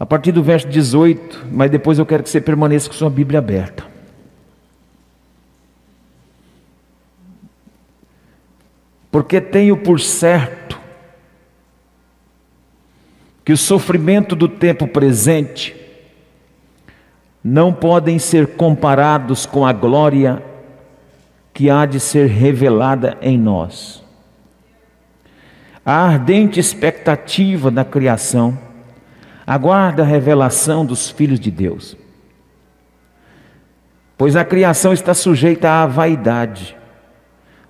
a 0.00 0.06
partir 0.06 0.32
do 0.32 0.42
verso 0.42 0.66
18, 0.66 1.48
mas 1.52 1.70
depois 1.70 1.98
eu 1.98 2.06
quero 2.06 2.22
que 2.22 2.30
você 2.30 2.40
permaneça 2.40 2.88
com 2.88 2.94
sua 2.94 3.10
Bíblia 3.10 3.38
aberta. 3.38 3.84
Porque 9.10 9.38
tenho 9.42 9.76
por 9.76 10.00
certo 10.00 10.80
que 13.44 13.52
o 13.52 13.58
sofrimento 13.58 14.34
do 14.34 14.48
tempo 14.48 14.88
presente 14.88 15.76
não 17.44 17.70
podem 17.70 18.18
ser 18.18 18.56
comparados 18.56 19.44
com 19.44 19.66
a 19.66 19.72
glória 19.72 20.42
que 21.52 21.68
há 21.68 21.84
de 21.84 22.00
ser 22.00 22.26
revelada 22.26 23.18
em 23.20 23.36
nós. 23.36 24.02
A 25.84 26.06
ardente 26.06 26.58
expectativa 26.58 27.70
da 27.70 27.84
criação 27.84 28.69
aguarda 29.50 30.04
a 30.04 30.06
revelação 30.06 30.86
dos 30.86 31.10
filhos 31.10 31.40
de 31.40 31.50
Deus. 31.50 31.96
Pois 34.16 34.36
a 34.36 34.44
criação 34.44 34.92
está 34.92 35.12
sujeita 35.12 35.68
à 35.68 35.86
vaidade, 35.88 36.76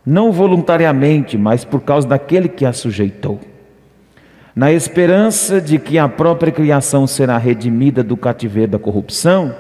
não 0.05 0.31
voluntariamente, 0.31 1.39
mas 1.39 1.65
por 1.65 1.81
causa 1.81 2.07
daquele 2.07 2.51
que 2.51 2.67
a 2.67 2.75
sujeitou. 2.75 3.41
Na 4.55 4.71
esperança 4.71 5.59
de 5.59 5.79
que 5.79 5.99
a 5.99 6.07
própria 6.07 6.53
criação 6.53 7.07
será 7.07 7.39
redimida 7.39 8.03
do 8.03 8.15
cativeiro 8.15 8.73
da 8.73 8.79
corrupção, 8.79 9.57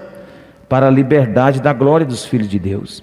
para 0.69 0.89
a 0.89 0.91
liberdade 0.91 1.63
da 1.63 1.73
glória 1.73 2.05
dos 2.05 2.27
filhos 2.27 2.51
de 2.51 2.59
Deus. 2.59 3.02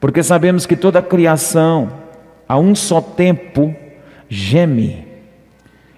Porque 0.00 0.22
sabemos 0.22 0.64
que 0.64 0.74
toda 0.74 1.00
a 1.00 1.02
criação, 1.02 1.92
a 2.48 2.58
um 2.58 2.74
só 2.74 3.02
tempo, 3.02 3.76
geme 4.26 5.10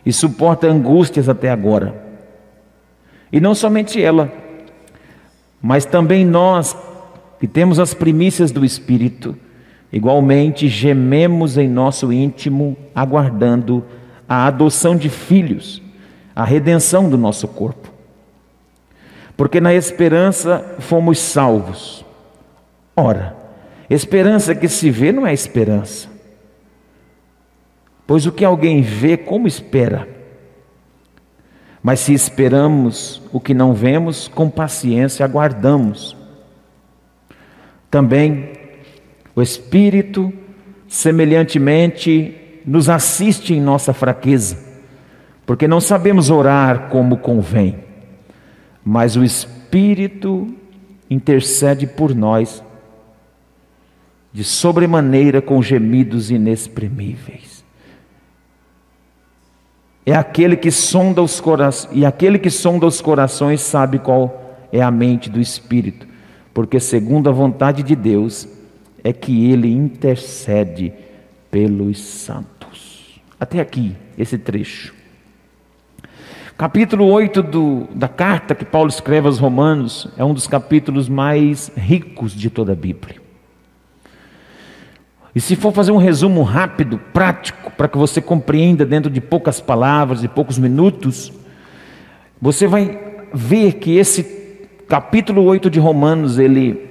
e 0.04 0.12
suporta 0.12 0.66
angústias 0.66 1.28
até 1.28 1.50
agora. 1.50 2.01
E 3.32 3.40
não 3.40 3.54
somente 3.54 4.00
ela, 4.00 4.30
mas 5.60 5.86
também 5.86 6.24
nós, 6.24 6.76
que 7.40 7.46
temos 7.48 7.78
as 7.78 7.94
primícias 7.94 8.52
do 8.52 8.64
Espírito, 8.64 9.34
igualmente 9.90 10.68
gememos 10.68 11.56
em 11.56 11.68
nosso 11.68 12.12
íntimo, 12.12 12.76
aguardando 12.94 13.82
a 14.28 14.46
adoção 14.46 14.96
de 14.96 15.08
filhos, 15.08 15.80
a 16.36 16.44
redenção 16.44 17.08
do 17.08 17.16
nosso 17.16 17.48
corpo. 17.48 17.90
Porque 19.36 19.60
na 19.60 19.72
esperança 19.72 20.76
fomos 20.78 21.18
salvos. 21.18 22.04
Ora, 22.94 23.34
esperança 23.88 24.54
que 24.54 24.68
se 24.68 24.90
vê 24.90 25.10
não 25.10 25.26
é 25.26 25.32
esperança. 25.32 26.08
Pois 28.06 28.26
o 28.26 28.32
que 28.32 28.44
alguém 28.44 28.82
vê, 28.82 29.16
como 29.16 29.46
espera? 29.46 30.06
Mas 31.82 32.00
se 32.00 32.14
esperamos 32.14 33.20
o 33.32 33.40
que 33.40 33.52
não 33.52 33.74
vemos, 33.74 34.28
com 34.28 34.48
paciência 34.48 35.24
aguardamos. 35.24 36.16
Também 37.90 38.52
o 39.34 39.42
Espírito, 39.42 40.32
semelhantemente, 40.86 42.36
nos 42.64 42.88
assiste 42.88 43.52
em 43.52 43.60
nossa 43.60 43.92
fraqueza, 43.92 44.56
porque 45.44 45.66
não 45.66 45.80
sabemos 45.80 46.30
orar 46.30 46.88
como 46.88 47.16
convém, 47.16 47.76
mas 48.84 49.16
o 49.16 49.24
Espírito 49.24 50.54
intercede 51.10 51.86
por 51.86 52.14
nós 52.14 52.62
de 54.32 54.44
sobremaneira 54.44 55.42
com 55.42 55.62
gemidos 55.62 56.30
inexprimíveis. 56.30 57.61
É 60.04 60.14
aquele 60.14 60.56
que 60.56 60.70
sonda 60.70 61.22
os 61.22 61.40
corações, 61.40 61.96
e 61.96 62.04
aquele 62.04 62.38
que 62.38 62.50
sonda 62.50 62.86
os 62.86 63.00
corações 63.00 63.60
sabe 63.60 64.00
qual 64.00 64.58
é 64.72 64.82
a 64.82 64.90
mente 64.90 65.30
do 65.30 65.40
Espírito, 65.40 66.06
porque 66.52 66.80
segundo 66.80 67.28
a 67.28 67.32
vontade 67.32 67.84
de 67.84 67.94
Deus 67.94 68.48
é 69.04 69.12
que 69.12 69.50
ele 69.50 69.70
intercede 69.70 70.92
pelos 71.50 72.00
santos. 72.00 73.20
Até 73.38 73.60
aqui, 73.60 73.94
esse 74.18 74.38
trecho. 74.38 74.92
Capítulo 76.58 77.06
8 77.06 77.42
do, 77.42 77.88
da 77.94 78.08
carta 78.08 78.54
que 78.54 78.64
Paulo 78.64 78.88
escreve 78.88 79.26
aos 79.26 79.38
Romanos 79.38 80.08
é 80.16 80.24
um 80.24 80.34
dos 80.34 80.46
capítulos 80.46 81.08
mais 81.08 81.70
ricos 81.76 82.32
de 82.32 82.50
toda 82.50 82.72
a 82.72 82.76
Bíblia. 82.76 83.21
E 85.34 85.40
se 85.40 85.56
for 85.56 85.72
fazer 85.72 85.92
um 85.92 85.96
resumo 85.96 86.42
rápido, 86.42 86.98
prático, 87.12 87.70
para 87.70 87.88
que 87.88 87.96
você 87.96 88.20
compreenda 88.20 88.84
dentro 88.84 89.10
de 89.10 89.20
poucas 89.20 89.60
palavras 89.60 90.22
e 90.22 90.28
poucos 90.28 90.58
minutos, 90.58 91.32
você 92.40 92.66
vai 92.66 93.00
ver 93.32 93.74
que 93.74 93.96
esse 93.96 94.22
capítulo 94.86 95.42
8 95.44 95.70
de 95.70 95.80
Romanos, 95.80 96.38
ele 96.38 96.90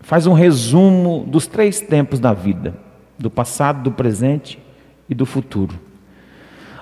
faz 0.00 0.26
um 0.26 0.32
resumo 0.32 1.24
dos 1.26 1.48
três 1.48 1.80
tempos 1.80 2.20
da 2.20 2.32
vida: 2.32 2.74
do 3.18 3.28
passado, 3.28 3.82
do 3.82 3.90
presente 3.90 4.56
e 5.08 5.14
do 5.14 5.26
futuro. 5.26 5.74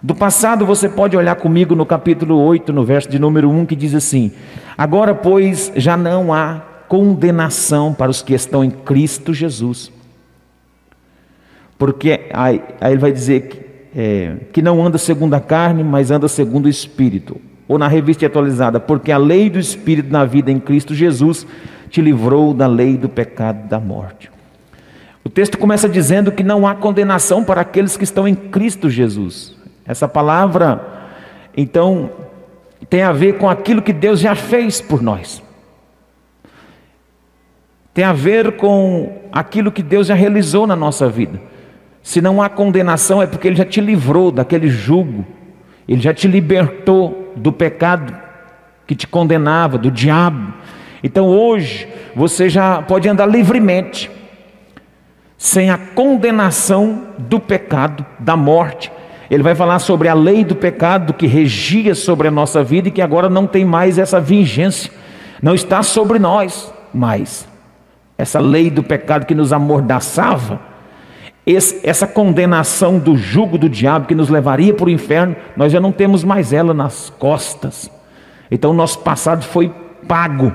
Do 0.03 0.15
passado, 0.15 0.67
você 0.67 0.91
pode 0.91 1.17
olhar 1.17 1.37
comigo 1.37 1.75
no 1.75 1.87
capítulo 1.87 2.37
8, 2.37 2.71
no 2.71 2.85
verso 2.85 3.09
de 3.09 3.19
número 3.19 3.49
1, 3.51 3.65
que 3.65 3.75
diz 3.75 3.95
assim: 3.95 4.31
Agora, 4.77 5.15
pois, 5.15 5.73
já 5.75 5.97
não 5.97 6.35
há 6.35 6.63
condenação 6.87 7.95
para 7.95 8.11
os 8.11 8.21
que 8.21 8.35
estão 8.35 8.63
em 8.63 8.71
Cristo 8.71 9.33
Jesus 9.33 9.91
porque 11.79 12.29
aí, 12.33 12.61
aí 12.81 12.93
ele 12.93 13.01
vai 13.01 13.13
dizer 13.13 13.43
que, 13.43 13.61
é, 13.97 14.37
que 14.53 14.61
não 14.61 14.85
anda 14.85 14.99
segundo 14.99 15.35
a 15.35 15.41
carne, 15.41 15.85
mas 15.85 16.11
anda 16.11 16.27
segundo 16.27 16.67
o 16.67 16.69
Espírito. 16.69 17.41
Ou 17.69 17.79
na 17.79 17.87
revista 17.87 18.27
atualizada, 18.27 18.81
porque 18.81 19.13
a 19.13 19.19
lei 19.19 19.49
do 19.49 19.59
Espírito 19.59 20.11
na 20.11 20.25
vida 20.25 20.51
em 20.51 20.59
Cristo 20.59 20.95
Jesus 20.95 21.47
te 21.89 22.01
livrou 22.01 22.53
da 22.53 22.67
lei 22.67 22.97
do 22.97 23.09
pecado 23.09 23.69
da 23.69 23.79
morte. 23.79 24.31
O 25.23 25.29
texto 25.29 25.59
começa 25.59 25.89
dizendo 25.89 26.33
que 26.33 26.43
não 26.43 26.67
há 26.67 26.75
condenação 26.75 27.45
para 27.45 27.61
aqueles 27.61 27.97
que 27.97 28.05
estão 28.05 28.27
em 28.27 28.35
Cristo 28.35 28.89
Jesus. 28.89 29.57
Essa 29.87 30.09
palavra, 30.09 30.83
então, 31.57 32.11
tem 32.89 33.03
a 33.03 33.13
ver 33.13 33.37
com 33.37 33.49
aquilo 33.49 33.83
que 33.83 33.93
Deus 33.93 34.21
já 34.21 34.35
fez 34.35 34.81
por 34.81 35.03
nós. 35.03 35.43
Tem 37.93 38.05
a 38.05 38.13
ver 38.13 38.57
com 38.57 39.21
aquilo 39.31 39.71
que 39.71 39.83
Deus 39.83 40.07
já 40.07 40.15
realizou 40.15 40.67
na 40.67 40.77
nossa 40.77 41.09
vida. 41.09 41.41
Se 42.09 42.23
não 42.23 42.41
há 42.41 42.49
condenação, 42.49 43.21
é 43.21 43.27
porque 43.27 43.47
Ele 43.47 43.57
já 43.57 43.67
te 43.67 43.83
livrou 43.83 44.33
daquele 44.33 44.71
jugo, 44.71 45.27
Ele 45.87 46.01
já 46.01 46.15
te 46.15 46.27
libertou 46.27 47.35
do 47.37 47.53
pecado 47.53 48.17
que 48.87 48.95
te 48.95 49.07
condenava, 49.07 49.77
do 49.77 49.91
diabo. 49.91 50.55
Então 51.05 51.27
hoje 51.27 51.87
você 52.17 52.49
já 52.49 52.81
pode 52.81 53.07
andar 53.11 53.27
livremente, 53.27 54.11
sem 55.37 55.69
a 55.69 55.77
condenação 55.77 57.09
do 57.19 57.39
pecado, 57.39 58.07
da 58.19 58.35
morte. 58.35 58.91
Ele 59.31 59.43
vai 59.43 59.55
falar 59.55 59.79
sobre 59.79 60.09
a 60.09 60.15
lei 60.15 60.47
do 60.47 60.57
pecado 60.57 61.13
que 61.13 61.27
regia 61.27 61.95
sobre 61.95 62.27
a 62.27 62.31
nossa 62.31 62.65
vida 62.65 62.89
e 62.89 62.91
que 62.91 63.03
agora 63.03 63.29
não 63.29 63.47
tem 63.47 63.67
mais 63.67 63.99
essa 63.99 64.19
vigência, 64.19 64.91
não 65.43 65.55
está 65.55 65.83
sobre 65.83 66.19
nós 66.19 66.73
mais. 66.91 67.47
Essa 68.17 68.41
lei 68.41 68.71
do 68.71 68.83
pecado 68.83 69.27
que 69.27 69.35
nos 69.35 69.53
amordaçava, 69.53 70.78
esse, 71.51 71.81
essa 71.83 72.07
condenação 72.07 72.99
do 72.99 73.17
jugo 73.17 73.57
do 73.57 73.71
diabo 73.71 74.07
que 74.07 74.15
nos 74.15 74.29
levaria 74.29 74.75
para 74.75 74.85
o 74.85 74.91
inferno, 74.91 75.35
nós 75.57 75.73
já 75.73 75.81
não 75.81 75.91
temos 75.91 76.23
mais 76.23 76.53
ela 76.53 76.75
nas 76.75 77.09
costas. 77.19 77.91
Então, 78.51 78.75
nosso 78.75 78.99
passado 78.99 79.43
foi 79.43 79.73
pago, 80.07 80.53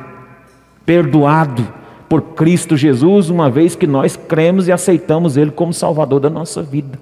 perdoado 0.85 1.67
por 2.07 2.21
Cristo 2.21 2.77
Jesus, 2.77 3.31
uma 3.31 3.49
vez 3.49 3.75
que 3.75 3.87
nós 3.87 4.15
cremos 4.15 4.67
e 4.67 4.71
aceitamos 4.71 5.35
Ele 5.35 5.49
como 5.49 5.73
Salvador 5.73 6.19
da 6.19 6.29
nossa 6.29 6.61
vida. 6.61 6.99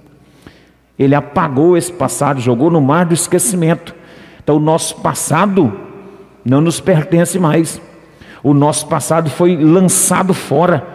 Ele 0.98 1.14
apagou 1.14 1.76
esse 1.76 1.92
passado, 1.92 2.40
jogou 2.40 2.72
no 2.72 2.80
mar 2.80 3.06
do 3.06 3.14
esquecimento. 3.14 3.94
Então, 4.42 4.56
o 4.56 4.60
nosso 4.60 4.96
passado 5.02 5.74
não 6.46 6.62
nos 6.62 6.80
pertence 6.80 7.38
mais. 7.38 7.82
O 8.42 8.54
nosso 8.54 8.88
passado 8.88 9.30
foi 9.30 9.58
lançado 9.58 10.34
fora 10.34 10.88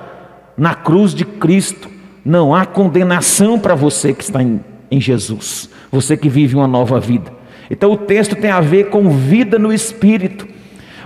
na 0.56 0.74
cruz 0.74 1.14
de 1.14 1.26
Cristo. 1.26 1.95
Não 2.26 2.52
há 2.52 2.66
condenação 2.66 3.56
para 3.56 3.76
você 3.76 4.12
que 4.12 4.24
está 4.24 4.42
em, 4.42 4.60
em 4.90 5.00
Jesus, 5.00 5.70
você 5.92 6.16
que 6.16 6.28
vive 6.28 6.56
uma 6.56 6.66
nova 6.66 6.98
vida. 6.98 7.32
Então 7.70 7.92
o 7.92 7.96
texto 7.96 8.34
tem 8.34 8.50
a 8.50 8.60
ver 8.60 8.90
com 8.90 9.08
vida 9.10 9.60
no 9.60 9.72
espírito. 9.72 10.44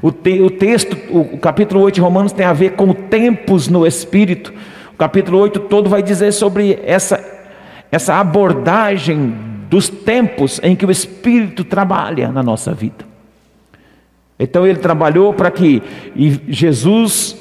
O, 0.00 0.10
te, 0.10 0.40
o 0.40 0.48
texto, 0.48 0.96
o, 1.10 1.34
o 1.34 1.38
capítulo 1.38 1.82
8 1.82 1.96
de 1.96 2.00
Romanos 2.00 2.32
tem 2.32 2.46
a 2.46 2.54
ver 2.54 2.70
com 2.70 2.94
tempos 2.94 3.68
no 3.68 3.86
espírito. 3.86 4.50
O 4.94 4.96
capítulo 4.96 5.36
8 5.40 5.60
todo 5.60 5.90
vai 5.90 6.02
dizer 6.02 6.32
sobre 6.32 6.80
essa, 6.86 7.22
essa 7.92 8.14
abordagem 8.14 9.34
dos 9.68 9.90
tempos 9.90 10.58
em 10.62 10.74
que 10.74 10.86
o 10.86 10.90
espírito 10.90 11.64
trabalha 11.64 12.32
na 12.32 12.42
nossa 12.42 12.72
vida. 12.72 13.04
Então 14.38 14.66
ele 14.66 14.78
trabalhou 14.78 15.34
para 15.34 15.50
que 15.50 15.82
Jesus 16.48 17.36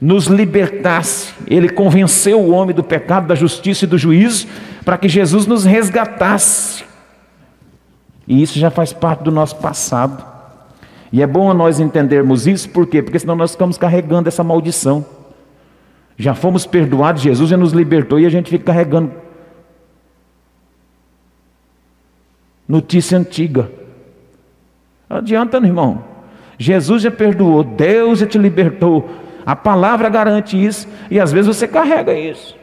nos 0.00 0.26
libertasse. 0.26 1.32
Ele 1.46 1.68
convenceu 1.68 2.40
o 2.40 2.50
homem 2.50 2.74
do 2.74 2.84
pecado, 2.84 3.26
da 3.26 3.34
justiça 3.34 3.84
e 3.84 3.88
do 3.88 3.98
juízo, 3.98 4.46
para 4.84 4.96
que 4.96 5.08
Jesus 5.08 5.46
nos 5.46 5.64
resgatasse. 5.64 6.84
E 8.26 8.42
isso 8.42 8.58
já 8.58 8.70
faz 8.70 8.92
parte 8.92 9.24
do 9.24 9.30
nosso 9.30 9.56
passado. 9.56 10.24
E 11.10 11.22
é 11.22 11.26
bom 11.26 11.52
nós 11.54 11.80
entendermos 11.80 12.46
isso, 12.46 12.68
por 12.68 12.86
quê? 12.86 13.02
Porque 13.02 13.18
senão 13.18 13.34
nós 13.34 13.52
ficamos 13.52 13.78
carregando 13.78 14.28
essa 14.28 14.44
maldição. 14.44 15.04
Já 16.16 16.34
fomos 16.34 16.66
perdoados, 16.66 17.22
Jesus 17.22 17.48
já 17.48 17.56
nos 17.56 17.72
libertou 17.72 18.20
e 18.20 18.26
a 18.26 18.30
gente 18.30 18.50
fica 18.50 18.64
carregando 18.64 19.12
notícia 22.68 23.16
antiga. 23.16 23.70
Não 25.08 25.18
adianta, 25.18 25.56
irmão. 25.58 26.04
Jesus 26.58 27.02
já 27.02 27.10
perdoou, 27.10 27.64
Deus 27.64 28.18
já 28.18 28.26
te 28.26 28.36
libertou. 28.36 29.08
A 29.48 29.56
palavra 29.56 30.10
garante 30.10 30.62
isso 30.62 30.86
e 31.10 31.18
às 31.18 31.32
vezes 31.32 31.46
você 31.46 31.66
carrega 31.66 32.12
isso. 32.12 32.54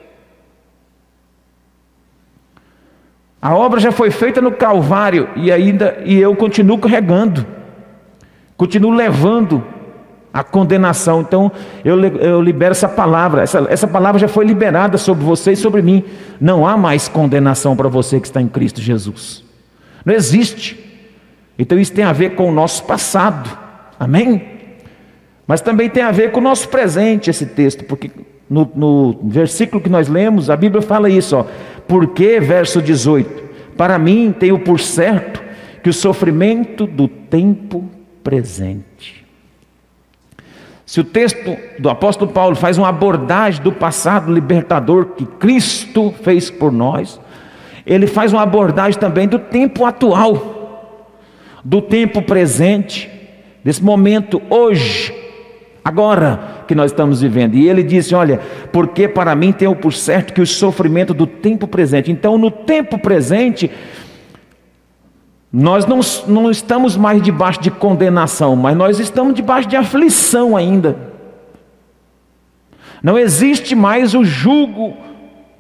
A 3.42 3.56
obra 3.56 3.80
já 3.80 3.92
foi 3.92 4.12
feita 4.12 4.40
no 4.40 4.52
Calvário 4.52 5.28
e 5.36 5.52
ainda 5.52 5.98
e 6.06 6.16
eu 6.16 6.36
continuo 6.36 6.78
carregando, 6.78 7.44
continuo 8.56 8.92
levando 8.92 9.64
a 10.32 10.44
condenação. 10.44 11.22
Então 11.22 11.52
eu, 11.84 12.00
eu 12.06 12.40
libero 12.40 12.74
essa 12.74 12.88
palavra. 12.88 13.42
Essa, 13.42 13.66
essa 13.68 13.88
palavra 13.88 14.20
já 14.20 14.28
foi 14.28 14.46
liberada 14.46 14.96
sobre 15.00 15.26
você 15.26 15.54
e 15.54 15.56
sobre 15.56 15.82
mim. 15.82 16.04
Não 16.40 16.68
há 16.68 16.78
mais 16.78 17.08
condenação 17.08 17.76
para 17.76 17.90
você 17.90 18.20
que 18.20 18.28
está 18.28 18.40
em 18.40 18.48
Cristo 18.48 18.80
Jesus. 18.80 19.44
Não 20.06 20.14
existe. 20.14 20.80
Então 21.58 21.80
isso 21.80 21.94
tem 21.94 22.06
a 22.06 22.14
ver 22.14 22.36
com 22.36 22.48
o 22.48 22.54
nosso 22.54 22.84
passado. 22.84 23.50
Amém? 24.00 24.55
Mas 25.48 25.62
também 25.62 25.90
tem 25.90 26.04
a 26.04 26.12
ver 26.12 26.32
com 26.32 26.40
o 26.40 26.44
nosso 26.44 26.68
presente 26.70 27.30
esse 27.30 27.46
texto, 27.46 27.84
porque 27.84 28.10
no, 28.50 28.70
no 28.76 29.20
versículo 29.24 29.82
que 29.82 29.90
nós 29.90 30.08
lemos, 30.08 30.50
a 30.50 30.56
Bíblia 30.56 30.82
fala 30.82 31.10
isso, 31.10 31.38
ó. 31.38 31.46
Porque, 31.88 32.40
verso 32.40 32.82
18, 32.82 33.44
para 33.78 33.98
mim 34.00 34.34
tenho 34.38 34.58
por 34.60 34.80
certo 34.80 35.44
que 35.84 35.90
o 35.90 35.94
sofrimento 35.94 36.88
do 36.88 37.08
tempo 37.08 37.88
presente. 38.24 39.26
Se 40.86 41.00
o 41.00 41.04
texto 41.04 41.58
do 41.80 41.90
apóstolo 41.90 42.32
Paulo 42.32 42.56
faz 42.56 42.78
uma 42.78 42.90
abordagem 42.90 43.62
do 43.62 43.72
passado 43.72 44.32
libertador 44.32 45.08
que 45.18 45.26
Cristo 45.26 46.14
fez 46.24 46.50
por 46.50 46.72
nós, 46.72 47.20
ele 47.86 48.08
faz 48.08 48.34
uma 48.34 48.44
abordagem 48.44 49.00
também 49.00 49.28
do 49.28 49.38
tempo 49.38 49.86
atual, 49.86 51.12
do 51.64 51.82
tempo 51.82 52.22
presente, 52.22 53.10
desse 53.64 53.84
momento 53.84 54.42
hoje, 54.50 55.14
agora 55.86 56.66
que 56.68 56.74
nós 56.74 56.90
estamos 56.90 57.22
vivendo. 57.22 57.54
E 57.54 57.70
ele 57.70 57.84
disse: 57.84 58.16
Olha, 58.16 58.42
porque 58.72 59.08
para 59.08 59.36
mim 59.36 59.52
tenho 59.52 59.76
por 59.76 59.94
certo 59.94 60.34
que 60.34 60.42
o 60.42 60.48
sofrimento 60.48 61.14
do 61.14 61.28
tempo 61.28 61.68
presente. 61.68 62.12
Então, 62.12 62.40
no 62.40 62.50
tempo 62.50 62.98
presente, 62.98 63.70
nós 65.54 65.86
não, 65.86 66.00
não 66.28 66.50
estamos 66.50 66.98
mais 66.98 67.22
debaixo 67.22 67.62
de 67.62 67.70
condenação, 67.70 68.56
mas 68.56 68.76
nós 68.76 69.00
estamos 69.00 69.36
debaixo 69.36 69.70
de 69.70 69.76
aflição 69.76 70.58
ainda. 70.58 70.98
Não 73.04 73.20
existe 73.20 73.76
mais 73.76 74.16
o 74.16 74.26
jugo 74.26 74.98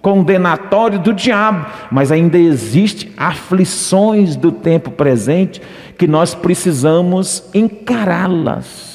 condenatório 0.01 0.99
do 0.99 1.13
diabo, 1.13 1.67
mas 1.91 2.11
ainda 2.11 2.37
existe 2.37 3.11
aflições 3.15 4.35
do 4.35 4.51
tempo 4.51 4.89
presente 4.89 5.61
que 5.97 6.07
nós 6.07 6.33
precisamos 6.33 7.47
encará-las. 7.53 8.94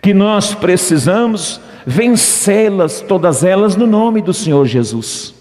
Que 0.00 0.14
nós 0.14 0.54
precisamos 0.54 1.60
vencê-las, 1.86 3.00
todas 3.00 3.44
elas 3.44 3.76
no 3.76 3.86
nome 3.86 4.20
do 4.20 4.34
Senhor 4.34 4.66
Jesus. 4.66 5.34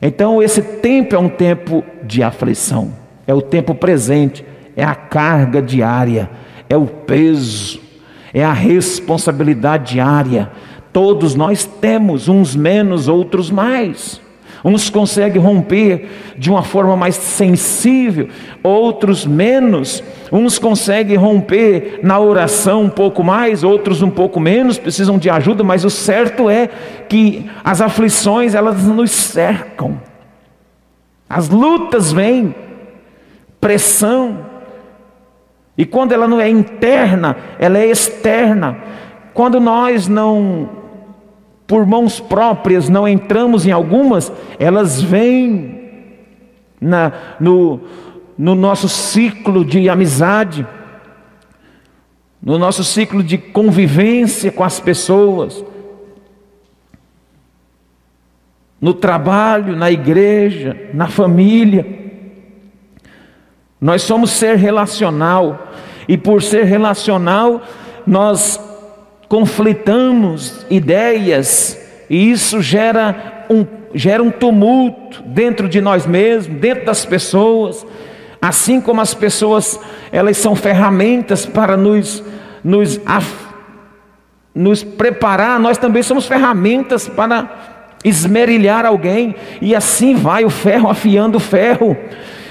Então 0.00 0.42
esse 0.42 0.62
tempo 0.62 1.14
é 1.14 1.18
um 1.18 1.28
tempo 1.28 1.84
de 2.02 2.22
aflição, 2.22 2.92
é 3.26 3.34
o 3.34 3.42
tempo 3.42 3.74
presente, 3.74 4.44
é 4.76 4.84
a 4.84 4.94
carga 4.94 5.62
diária, 5.62 6.30
é 6.68 6.76
o 6.76 6.86
peso, 6.86 7.80
é 8.32 8.44
a 8.44 8.52
responsabilidade 8.52 9.94
diária 9.94 10.50
Todos 10.96 11.34
nós 11.34 11.66
temos, 11.66 12.26
uns 12.26 12.56
menos, 12.56 13.06
outros 13.06 13.50
mais. 13.50 14.18
Uns 14.64 14.90
conseguem 14.90 15.40
romper 15.40 16.08
de 16.36 16.50
uma 16.50 16.62
forma 16.62 16.96
mais 16.96 17.14
sensível, 17.14 18.28
outros 18.62 19.24
menos. 19.26 20.02
Uns 20.32 20.58
conseguem 20.58 21.16
romper 21.16 22.00
na 22.02 22.18
oração 22.18 22.82
um 22.82 22.88
pouco 22.88 23.22
mais, 23.22 23.62
outros 23.62 24.02
um 24.02 24.10
pouco 24.10 24.40
menos, 24.40 24.78
precisam 24.78 25.18
de 25.18 25.30
ajuda, 25.30 25.62
mas 25.62 25.84
o 25.84 25.90
certo 25.90 26.50
é 26.50 26.68
que 27.08 27.48
as 27.62 27.80
aflições 27.80 28.54
elas 28.54 28.84
nos 28.84 29.10
cercam. 29.10 30.00
As 31.28 31.48
lutas 31.48 32.12
vêm, 32.12 32.54
pressão. 33.60 34.46
E 35.76 35.84
quando 35.84 36.12
ela 36.12 36.26
não 36.26 36.40
é 36.40 36.48
interna, 36.48 37.36
ela 37.58 37.78
é 37.78 37.86
externa. 37.86 38.78
Quando 39.34 39.60
nós 39.60 40.08
não 40.08 40.85
por 41.66 41.84
mãos 41.84 42.20
próprias, 42.20 42.88
não 42.88 43.08
entramos 43.08 43.66
em 43.66 43.72
algumas, 43.72 44.32
elas 44.58 45.02
vêm 45.02 45.76
na, 46.80 47.12
no, 47.40 47.80
no 48.38 48.54
nosso 48.54 48.88
ciclo 48.88 49.64
de 49.64 49.88
amizade, 49.88 50.66
no 52.40 52.58
nosso 52.58 52.84
ciclo 52.84 53.22
de 53.22 53.36
convivência 53.36 54.52
com 54.52 54.62
as 54.62 54.78
pessoas, 54.78 55.64
no 58.80 58.94
trabalho, 58.94 59.74
na 59.74 59.90
igreja, 59.90 60.90
na 60.94 61.08
família. 61.08 61.84
Nós 63.80 64.02
somos 64.02 64.30
ser 64.30 64.56
relacional, 64.56 65.72
e 66.06 66.16
por 66.16 66.40
ser 66.40 66.64
relacional, 66.64 67.62
nós 68.06 68.60
conflitamos 69.28 70.64
ideias, 70.70 71.78
e 72.08 72.30
isso 72.30 72.62
gera 72.62 73.44
um, 73.50 73.66
gera 73.94 74.22
um 74.22 74.30
tumulto 74.30 75.22
dentro 75.22 75.68
de 75.68 75.80
nós 75.80 76.06
mesmos, 76.06 76.58
dentro 76.58 76.86
das 76.86 77.04
pessoas. 77.04 77.86
Assim 78.40 78.80
como 78.80 79.00
as 79.00 79.14
pessoas, 79.14 79.80
elas 80.12 80.36
são 80.36 80.54
ferramentas 80.54 81.46
para 81.46 81.76
nos, 81.76 82.22
nos, 82.62 83.00
nos 84.54 84.84
preparar, 84.84 85.58
nós 85.58 85.78
também 85.78 86.02
somos 86.02 86.26
ferramentas 86.26 87.08
para 87.08 87.50
esmerilhar 88.04 88.86
alguém, 88.86 89.34
e 89.60 89.74
assim 89.74 90.14
vai 90.14 90.44
o 90.44 90.50
ferro 90.50 90.88
afiando 90.88 91.38
o 91.38 91.40
ferro 91.40 91.96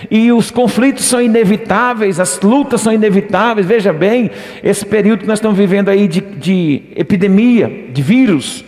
e 0.10 0.31
os 0.31 0.52
conflitos 0.52 1.06
são 1.06 1.22
inevitáveis, 1.22 2.19
as 2.19 2.40
lutas 2.42 2.81
são 2.81 2.94
inevitáveis. 2.94 3.66
Veja 3.66 3.92
bem, 3.92 4.31
esse 4.63 4.86
período 4.86 5.22
que 5.22 5.27
nós 5.27 5.39
estamos 5.39 5.58
vivendo 5.58 5.89
aí 5.89 6.08
de, 6.08 6.22
de 6.22 6.84
epidemia, 6.96 7.89
de 7.91 8.01
vírus. 8.01 8.63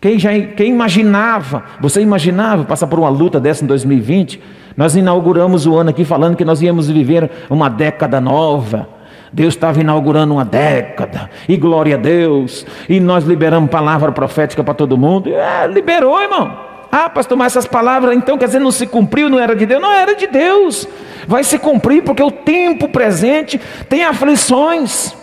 Quem, 0.00 0.18
já, 0.18 0.30
quem 0.56 0.70
imaginava, 0.70 1.62
você 1.80 2.00
imaginava 2.00 2.64
passar 2.64 2.86
por 2.86 2.98
uma 2.98 3.10
luta 3.10 3.38
dessa 3.38 3.64
em 3.64 3.66
2020? 3.66 4.40
Nós 4.76 4.96
inauguramos 4.96 5.66
o 5.66 5.76
ano 5.76 5.90
aqui 5.90 6.04
falando 6.04 6.36
que 6.36 6.44
nós 6.44 6.62
íamos 6.62 6.88
viver 6.88 7.30
uma 7.50 7.68
década 7.68 8.20
nova. 8.20 8.88
Deus 9.32 9.54
estava 9.54 9.80
inaugurando 9.80 10.34
uma 10.34 10.44
década, 10.44 11.30
e 11.48 11.56
glória 11.56 11.94
a 11.94 11.98
Deus, 11.98 12.66
e 12.88 12.98
nós 12.98 13.24
liberamos 13.24 13.70
palavra 13.70 14.10
profética 14.10 14.64
para 14.64 14.74
todo 14.74 14.98
mundo. 14.98 15.30
É, 15.32 15.68
liberou, 15.68 16.20
irmão. 16.20 16.69
Ah, 16.90 17.08
pastor, 17.08 17.38
mas 17.38 17.52
essas 17.52 17.66
palavras, 17.66 18.16
então 18.16 18.36
quer 18.36 18.46
dizer, 18.46 18.58
não 18.58 18.72
se 18.72 18.86
cumpriu, 18.86 19.28
não 19.28 19.38
era 19.38 19.54
de 19.54 19.64
Deus? 19.64 19.80
Não 19.80 19.92
era 19.92 20.14
de 20.14 20.26
Deus. 20.26 20.88
Vai 21.26 21.44
se 21.44 21.58
cumprir 21.58 22.02
porque 22.02 22.22
o 22.22 22.30
tempo 22.30 22.88
presente 22.88 23.60
tem 23.88 24.04
aflições. 24.04 25.14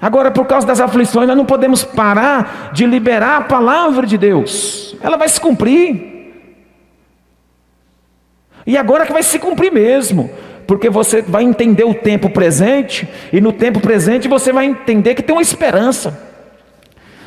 Agora, 0.00 0.30
por 0.30 0.46
causa 0.46 0.66
das 0.66 0.80
aflições, 0.80 1.28
nós 1.28 1.36
não 1.36 1.44
podemos 1.44 1.84
parar 1.84 2.70
de 2.72 2.86
liberar 2.86 3.36
a 3.36 3.40
palavra 3.42 4.06
de 4.06 4.18
Deus. 4.18 4.96
Ela 5.02 5.16
vai 5.16 5.28
se 5.28 5.40
cumprir. 5.40 6.10
E 8.66 8.76
agora 8.76 9.06
que 9.06 9.12
vai 9.12 9.22
se 9.22 9.38
cumprir 9.38 9.70
mesmo, 9.70 10.30
porque 10.66 10.88
você 10.88 11.22
vai 11.22 11.44
entender 11.44 11.84
o 11.84 11.94
tempo 11.94 12.30
presente, 12.30 13.08
e 13.32 13.40
no 13.40 13.52
tempo 13.52 13.80
presente 13.80 14.26
você 14.26 14.52
vai 14.52 14.66
entender 14.66 15.14
que 15.14 15.22
tem 15.22 15.34
uma 15.34 15.42
esperança. 15.42 16.29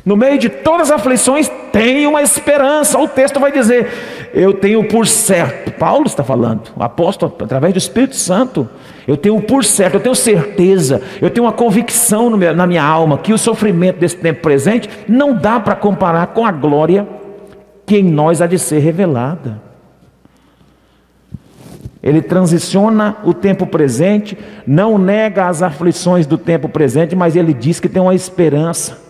No 0.06 0.18
meio 0.18 0.38
de 0.38 0.50
todas 0.50 0.92
as 0.92 1.00
aflições, 1.00 1.50
tem 1.72 2.06
uma 2.06 2.22
esperança. 2.22 3.00
O 3.00 3.08
texto 3.08 3.40
vai 3.40 3.52
dizer: 3.54 4.30
Eu 4.34 4.54
tenho 4.54 4.84
por 4.86 5.08
certo. 5.08 5.72
Paulo 5.72 6.06
está 6.06 6.24
falando, 6.24 6.72
o 6.76 6.84
apóstolo, 6.84 7.34
através 7.42 7.74
do 7.74 7.78
Espírito 7.78 8.16
Santo. 8.16 8.70
Eu 9.08 9.16
tenho 9.16 9.42
por 9.42 9.64
certo, 9.64 9.96
eu 9.96 10.00
tenho 10.00 10.16
certeza, 10.16 11.02
eu 11.22 11.30
tenho 11.30 11.46
uma 11.46 11.52
convicção 11.52 12.30
na 12.30 12.68
minha 12.68 12.84
alma 12.84 13.18
que 13.18 13.34
o 13.34 13.38
sofrimento 13.38 14.00
desse 14.00 14.16
tempo 14.16 14.42
presente 14.42 14.90
não 15.10 15.34
dá 15.34 15.60
para 15.60 15.76
comparar 15.76 16.28
com 16.28 16.46
a 16.46 16.52
glória 16.52 17.06
que 17.86 17.98
em 17.98 18.04
nós 18.04 18.42
há 18.42 18.48
de 18.48 18.58
ser 18.58 18.80
revelada. 18.80 19.62
Ele 22.02 22.22
transiciona 22.22 23.18
o 23.24 23.34
tempo 23.34 23.66
presente, 23.66 24.38
não 24.66 24.98
nega 24.98 25.48
as 25.48 25.62
aflições 25.62 26.26
do 26.26 26.38
tempo 26.38 26.70
presente, 26.70 27.16
mas 27.16 27.36
ele 27.36 27.54
diz 27.54 27.80
que 27.80 27.90
tem 27.90 28.02
uma 28.02 28.16
esperança 28.16 29.03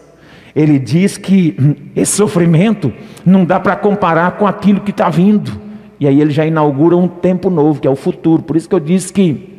ele 0.55 0.77
diz 0.77 1.17
que 1.17 1.55
esse 1.95 2.15
sofrimento 2.15 2.93
não 3.25 3.43
dá 3.43 3.59
para 3.59 3.75
comparar 3.75 4.31
com 4.33 4.45
aquilo 4.45 4.81
que 4.81 4.91
está 4.91 5.09
vindo. 5.09 5.59
E 5.99 6.07
aí 6.07 6.21
ele 6.21 6.31
já 6.31 6.45
inaugura 6.45 6.95
um 6.95 7.07
tempo 7.07 7.49
novo, 7.49 7.79
que 7.79 7.87
é 7.87 7.91
o 7.91 7.95
futuro. 7.95 8.43
Por 8.43 8.55
isso 8.55 8.69
que 8.69 8.75
eu 8.75 8.79
disse 8.79 9.11
que 9.11 9.51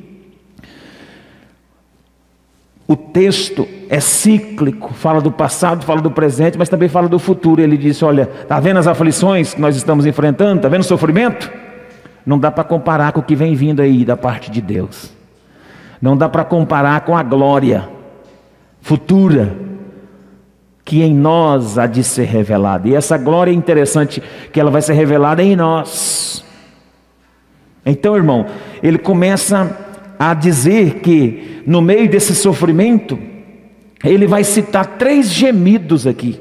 o 2.86 2.94
texto 2.94 3.66
é 3.88 3.98
cíclico, 3.98 4.92
fala 4.92 5.20
do 5.20 5.32
passado, 5.32 5.84
fala 5.84 6.00
do 6.00 6.10
presente, 6.10 6.58
mas 6.58 6.68
também 6.68 6.88
fala 6.88 7.08
do 7.08 7.18
futuro. 7.18 7.60
Ele 7.60 7.76
disse: 7.76 8.04
Olha, 8.04 8.28
está 8.42 8.60
vendo 8.60 8.78
as 8.78 8.86
aflições 8.86 9.54
que 9.54 9.60
nós 9.60 9.74
estamos 9.74 10.06
enfrentando? 10.06 10.56
Está 10.56 10.68
vendo 10.68 10.82
o 10.82 10.84
sofrimento? 10.84 11.50
Não 12.24 12.38
dá 12.38 12.52
para 12.52 12.62
comparar 12.62 13.12
com 13.12 13.20
o 13.20 13.22
que 13.22 13.34
vem 13.34 13.54
vindo 13.54 13.82
aí 13.82 14.04
da 14.04 14.16
parte 14.16 14.50
de 14.50 14.60
Deus. 14.60 15.12
Não 16.00 16.16
dá 16.16 16.28
para 16.28 16.44
comparar 16.44 17.00
com 17.00 17.16
a 17.16 17.22
glória 17.22 17.88
futura 18.80 19.56
que 20.84 21.02
em 21.02 21.14
nós 21.14 21.78
há 21.78 21.86
de 21.86 22.04
ser 22.04 22.24
revelada. 22.24 22.88
E 22.88 22.94
essa 22.94 23.16
glória 23.16 23.50
é 23.50 23.54
interessante 23.54 24.22
que 24.52 24.60
ela 24.60 24.70
vai 24.70 24.82
ser 24.82 24.92
revelada 24.92 25.42
em 25.42 25.56
nós. 25.56 26.44
Então, 27.86 28.16
irmão, 28.16 28.46
ele 28.82 28.98
começa 28.98 29.76
a 30.18 30.34
dizer 30.34 31.00
que 31.00 31.62
no 31.66 31.80
meio 31.80 32.08
desse 32.08 32.34
sofrimento, 32.34 33.18
ele 34.02 34.26
vai 34.26 34.44
citar 34.44 34.98
três 34.98 35.30
gemidos 35.30 36.06
aqui. 36.06 36.40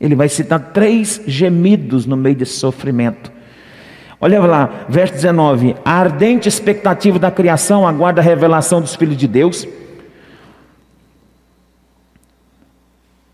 Ele 0.00 0.14
vai 0.14 0.28
citar 0.28 0.72
três 0.72 1.20
gemidos 1.26 2.06
no 2.06 2.16
meio 2.16 2.34
desse 2.34 2.54
sofrimento. 2.54 3.30
Olha 4.18 4.40
lá, 4.40 4.86
verso 4.88 5.14
19: 5.14 5.76
A 5.84 5.92
ardente 5.92 6.48
expectativa 6.48 7.18
da 7.18 7.30
criação 7.30 7.86
aguarda 7.86 8.20
a 8.20 8.24
revelação 8.24 8.80
dos 8.80 8.94
filhos 8.94 9.16
de 9.16 9.28
Deus. 9.28 9.66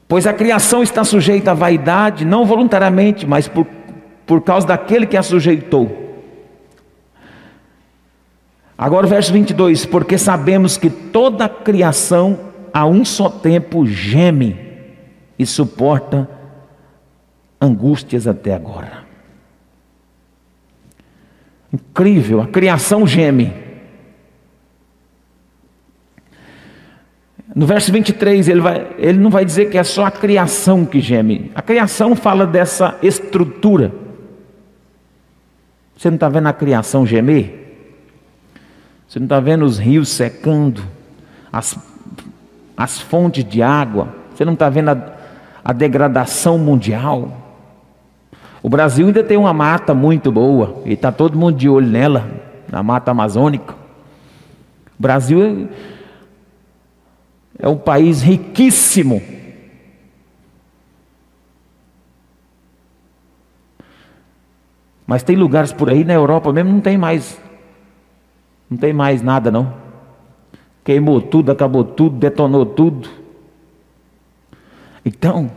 Pois 0.08 0.26
a 0.26 0.32
criação 0.32 0.82
está 0.82 1.02
sujeita 1.02 1.50
à 1.50 1.54
vaidade, 1.54 2.24
não 2.24 2.44
voluntariamente, 2.44 3.26
mas 3.26 3.48
por, 3.48 3.66
por 4.24 4.40
causa 4.42 4.66
daquele 4.66 5.06
que 5.06 5.16
a 5.16 5.22
sujeitou. 5.22 6.04
Agora 8.78 9.06
o 9.06 9.08
verso 9.08 9.32
22: 9.32 9.86
Porque 9.86 10.16
sabemos 10.16 10.76
que 10.76 10.90
toda 10.90 11.46
a 11.46 11.48
criação 11.48 12.38
a 12.72 12.86
um 12.86 13.04
só 13.04 13.28
tempo 13.28 13.86
geme 13.86 14.56
e 15.38 15.46
suporta 15.46 16.28
angústias 17.60 18.26
até 18.26 18.54
agora. 18.54 19.04
Incrível, 21.72 22.40
a 22.40 22.46
criação 22.46 23.06
geme. 23.06 23.65
No 27.56 27.64
verso 27.64 27.90
23, 27.90 28.48
ele, 28.48 28.60
vai, 28.60 28.86
ele 28.98 29.18
não 29.18 29.30
vai 29.30 29.42
dizer 29.42 29.70
que 29.70 29.78
é 29.78 29.82
só 29.82 30.04
a 30.04 30.10
criação 30.10 30.84
que 30.84 31.00
geme. 31.00 31.50
A 31.54 31.62
criação 31.62 32.14
fala 32.14 32.46
dessa 32.46 32.98
estrutura. 33.02 33.90
Você 35.96 36.10
não 36.10 36.16
está 36.16 36.28
vendo 36.28 36.48
a 36.48 36.52
criação 36.52 37.06
gemer? 37.06 37.80
Você 39.08 39.18
não 39.18 39.24
está 39.24 39.40
vendo 39.40 39.64
os 39.64 39.78
rios 39.78 40.10
secando, 40.10 40.82
as, 41.50 41.78
as 42.76 43.00
fontes 43.00 43.42
de 43.42 43.62
água? 43.62 44.14
Você 44.34 44.44
não 44.44 44.52
está 44.52 44.68
vendo 44.68 44.90
a, 44.90 45.14
a 45.64 45.72
degradação 45.72 46.58
mundial? 46.58 47.56
O 48.62 48.68
Brasil 48.68 49.06
ainda 49.06 49.24
tem 49.24 49.38
uma 49.38 49.54
mata 49.54 49.94
muito 49.94 50.30
boa, 50.30 50.82
e 50.84 50.92
está 50.92 51.10
todo 51.10 51.38
mundo 51.38 51.56
de 51.56 51.70
olho 51.70 51.88
nela, 51.88 52.28
na 52.70 52.82
mata 52.82 53.12
amazônica. 53.12 53.72
O 53.72 55.02
Brasil 55.02 55.70
é 57.58 57.68
um 57.68 57.76
país 57.76 58.22
riquíssimo. 58.22 59.22
Mas 65.06 65.22
tem 65.22 65.36
lugares 65.36 65.72
por 65.72 65.88
aí 65.88 66.04
na 66.04 66.14
Europa 66.14 66.52
mesmo 66.52 66.72
não 66.72 66.80
tem 66.80 66.98
mais 66.98 67.40
não 68.68 68.76
tem 68.76 68.92
mais 68.92 69.22
nada 69.22 69.50
não. 69.50 69.74
Queimou 70.84 71.20
tudo, 71.20 71.50
acabou 71.50 71.84
tudo, 71.84 72.16
detonou 72.16 72.66
tudo. 72.66 73.08
Então, 75.04 75.50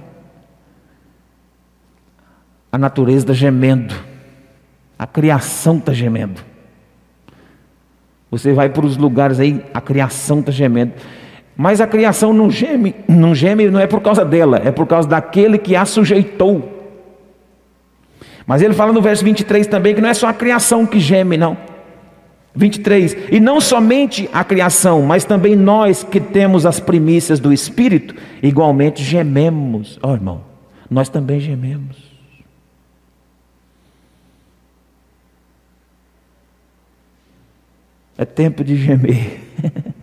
a 2.71 2.77
natureza 2.77 3.25
está 3.25 3.33
gemendo, 3.33 3.95
a 4.97 5.07
criação 5.07 5.77
está 5.77 5.91
gemendo. 5.91 6.41
Você 8.31 8.53
vai 8.53 8.69
para 8.69 8.85
os 8.85 8.95
lugares 8.95 9.39
aí, 9.39 9.65
a 9.73 9.81
criação 9.81 10.39
está 10.39 10.51
gemendo. 10.51 10.93
Mas 11.61 11.81
a 11.81 11.87
criação 11.87 12.31
não 12.31 12.49
geme, 12.49 12.95
não 13.05 13.35
geme 13.35 13.69
não 13.69 13.81
é 13.81 13.85
por 13.85 13.99
causa 13.99 14.23
dela, 14.23 14.61
é 14.63 14.71
por 14.71 14.87
causa 14.87 15.09
daquele 15.09 15.57
que 15.57 15.75
a 15.75 15.83
sujeitou. 15.83 16.87
Mas 18.47 18.61
ele 18.61 18.73
fala 18.73 18.93
no 18.93 19.01
verso 19.01 19.25
23 19.25 19.67
também 19.67 19.93
que 19.93 19.99
não 19.99 20.07
é 20.07 20.13
só 20.13 20.27
a 20.27 20.33
criação 20.33 20.85
que 20.85 21.01
geme, 21.01 21.35
não. 21.35 21.57
23. 22.55 23.13
E 23.29 23.41
não 23.41 23.59
somente 23.59 24.29
a 24.31 24.41
criação, 24.41 25.01
mas 25.01 25.25
também 25.25 25.53
nós 25.53 26.01
que 26.01 26.21
temos 26.21 26.65
as 26.65 26.79
primícias 26.79 27.41
do 27.41 27.51
Espírito, 27.51 28.15
igualmente 28.41 29.03
gememos. 29.03 29.99
Ó 30.01 30.11
oh, 30.11 30.13
irmão, 30.13 30.41
nós 30.89 31.09
também 31.09 31.41
gememos. 31.41 31.97
É 38.17 38.23
tempo 38.23 38.63
de 38.63 38.77
gemer. 38.77 39.41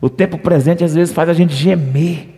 o 0.00 0.08
tempo 0.10 0.38
presente 0.38 0.84
às 0.84 0.94
vezes 0.94 1.14
faz 1.14 1.28
a 1.28 1.32
gente 1.32 1.54
gemer. 1.54 2.28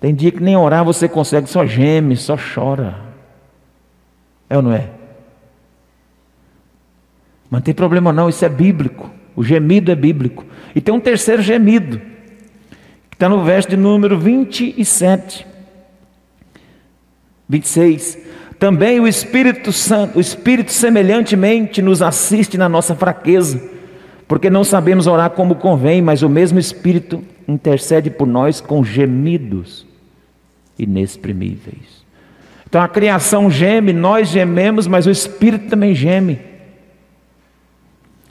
Tem 0.00 0.14
dia 0.14 0.30
que 0.30 0.42
nem 0.42 0.56
orar 0.56 0.84
você 0.84 1.08
consegue, 1.08 1.48
só 1.48 1.66
geme, 1.66 2.16
só 2.16 2.36
chora. 2.36 3.00
É 4.48 4.56
ou 4.56 4.62
não 4.62 4.72
é? 4.72 4.90
Mas 7.50 7.60
não 7.60 7.60
tem 7.60 7.74
problema 7.74 8.12
não, 8.12 8.28
isso 8.28 8.44
é 8.44 8.48
bíblico. 8.48 9.10
O 9.34 9.42
gemido 9.42 9.90
é 9.90 9.94
bíblico. 9.94 10.44
E 10.74 10.80
tem 10.80 10.94
um 10.94 11.00
terceiro 11.00 11.42
gemido, 11.42 11.98
que 13.10 13.16
está 13.16 13.28
no 13.28 13.44
verso 13.44 13.68
de 13.68 13.76
número 13.76 14.18
27. 14.18 15.46
26. 17.48 18.18
Também 18.58 18.98
o 18.98 19.06
Espírito 19.06 19.72
Santo, 19.72 20.18
o 20.18 20.20
Espírito 20.20 20.72
semelhantemente 20.72 21.80
nos 21.80 22.02
assiste 22.02 22.58
na 22.58 22.68
nossa 22.68 22.94
fraqueza, 22.94 23.62
porque 24.26 24.50
não 24.50 24.64
sabemos 24.64 25.06
orar 25.06 25.30
como 25.30 25.54
convém, 25.54 26.02
mas 26.02 26.22
o 26.22 26.28
mesmo 26.28 26.58
Espírito 26.58 27.22
intercede 27.46 28.10
por 28.10 28.26
nós 28.26 28.60
com 28.60 28.84
gemidos 28.84 29.86
inexprimíveis. 30.78 32.04
Então 32.68 32.82
a 32.82 32.88
criação 32.88 33.50
geme, 33.50 33.92
nós 33.92 34.28
gememos, 34.28 34.86
mas 34.86 35.06
o 35.06 35.10
Espírito 35.10 35.68
também 35.68 35.94
geme. 35.94 36.38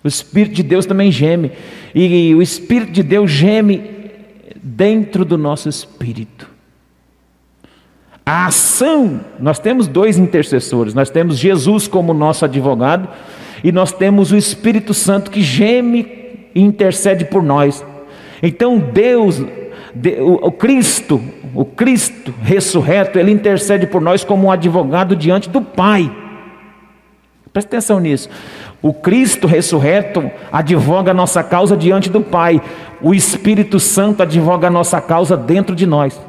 O 0.04 0.08
Espírito 0.08 0.56
de 0.56 0.64
Deus 0.64 0.86
também 0.86 1.12
geme. 1.12 1.52
E 1.96 2.36
o 2.36 2.42
Espírito 2.42 2.92
de 2.92 3.02
Deus 3.02 3.32
geme 3.32 3.98
dentro 4.62 5.26
do 5.26 5.38
nosso 5.38 5.68
espírito. 5.68 6.47
A 8.28 8.48
ação, 8.48 9.22
nós 9.40 9.58
temos 9.58 9.88
dois 9.88 10.18
intercessores, 10.18 10.94
nós 10.94 11.10
temos 11.10 11.38
Jesus 11.38 11.88
como 11.88 12.14
nosso 12.14 12.44
advogado 12.44 13.08
e 13.64 13.72
nós 13.72 13.94
temos 13.94 14.34
o 14.34 14.36
Espírito 14.36 14.94
Santo 14.94 15.32
que 15.32 15.42
geme 15.42 16.50
e 16.54 16.62
intercede 16.62 17.24
por 17.24 17.42
nós. 17.42 17.86
Então 18.44 18.80
Deus 18.80 19.42
o 20.20 20.52
Cristo, 20.52 21.24
o 21.56 21.64
Cristo 21.64 22.34
ressurreto, 22.44 23.18
ele 23.18 23.32
intercede 23.32 23.88
por 23.88 24.02
nós 24.02 24.26
como 24.26 24.48
um 24.48 24.52
advogado 24.52 25.16
diante 25.16 25.50
do 25.50 25.62
Pai. 25.62 26.14
Presta 27.54 27.78
atenção 27.78 27.98
nisso. 27.98 28.30
O 28.82 28.94
Cristo 28.94 29.48
ressurreto 29.48 30.30
advoga 30.52 31.12
a 31.12 31.14
nossa 31.14 31.42
causa 31.42 31.78
diante 31.78 32.10
do 32.10 32.20
Pai. 32.20 32.62
O 33.02 33.14
Espírito 33.14 33.80
Santo 33.80 34.22
advoga 34.22 34.68
a 34.68 34.70
nossa 34.70 35.00
causa 35.00 35.38
dentro 35.38 35.74
de 35.74 35.86
nós. 35.86 36.27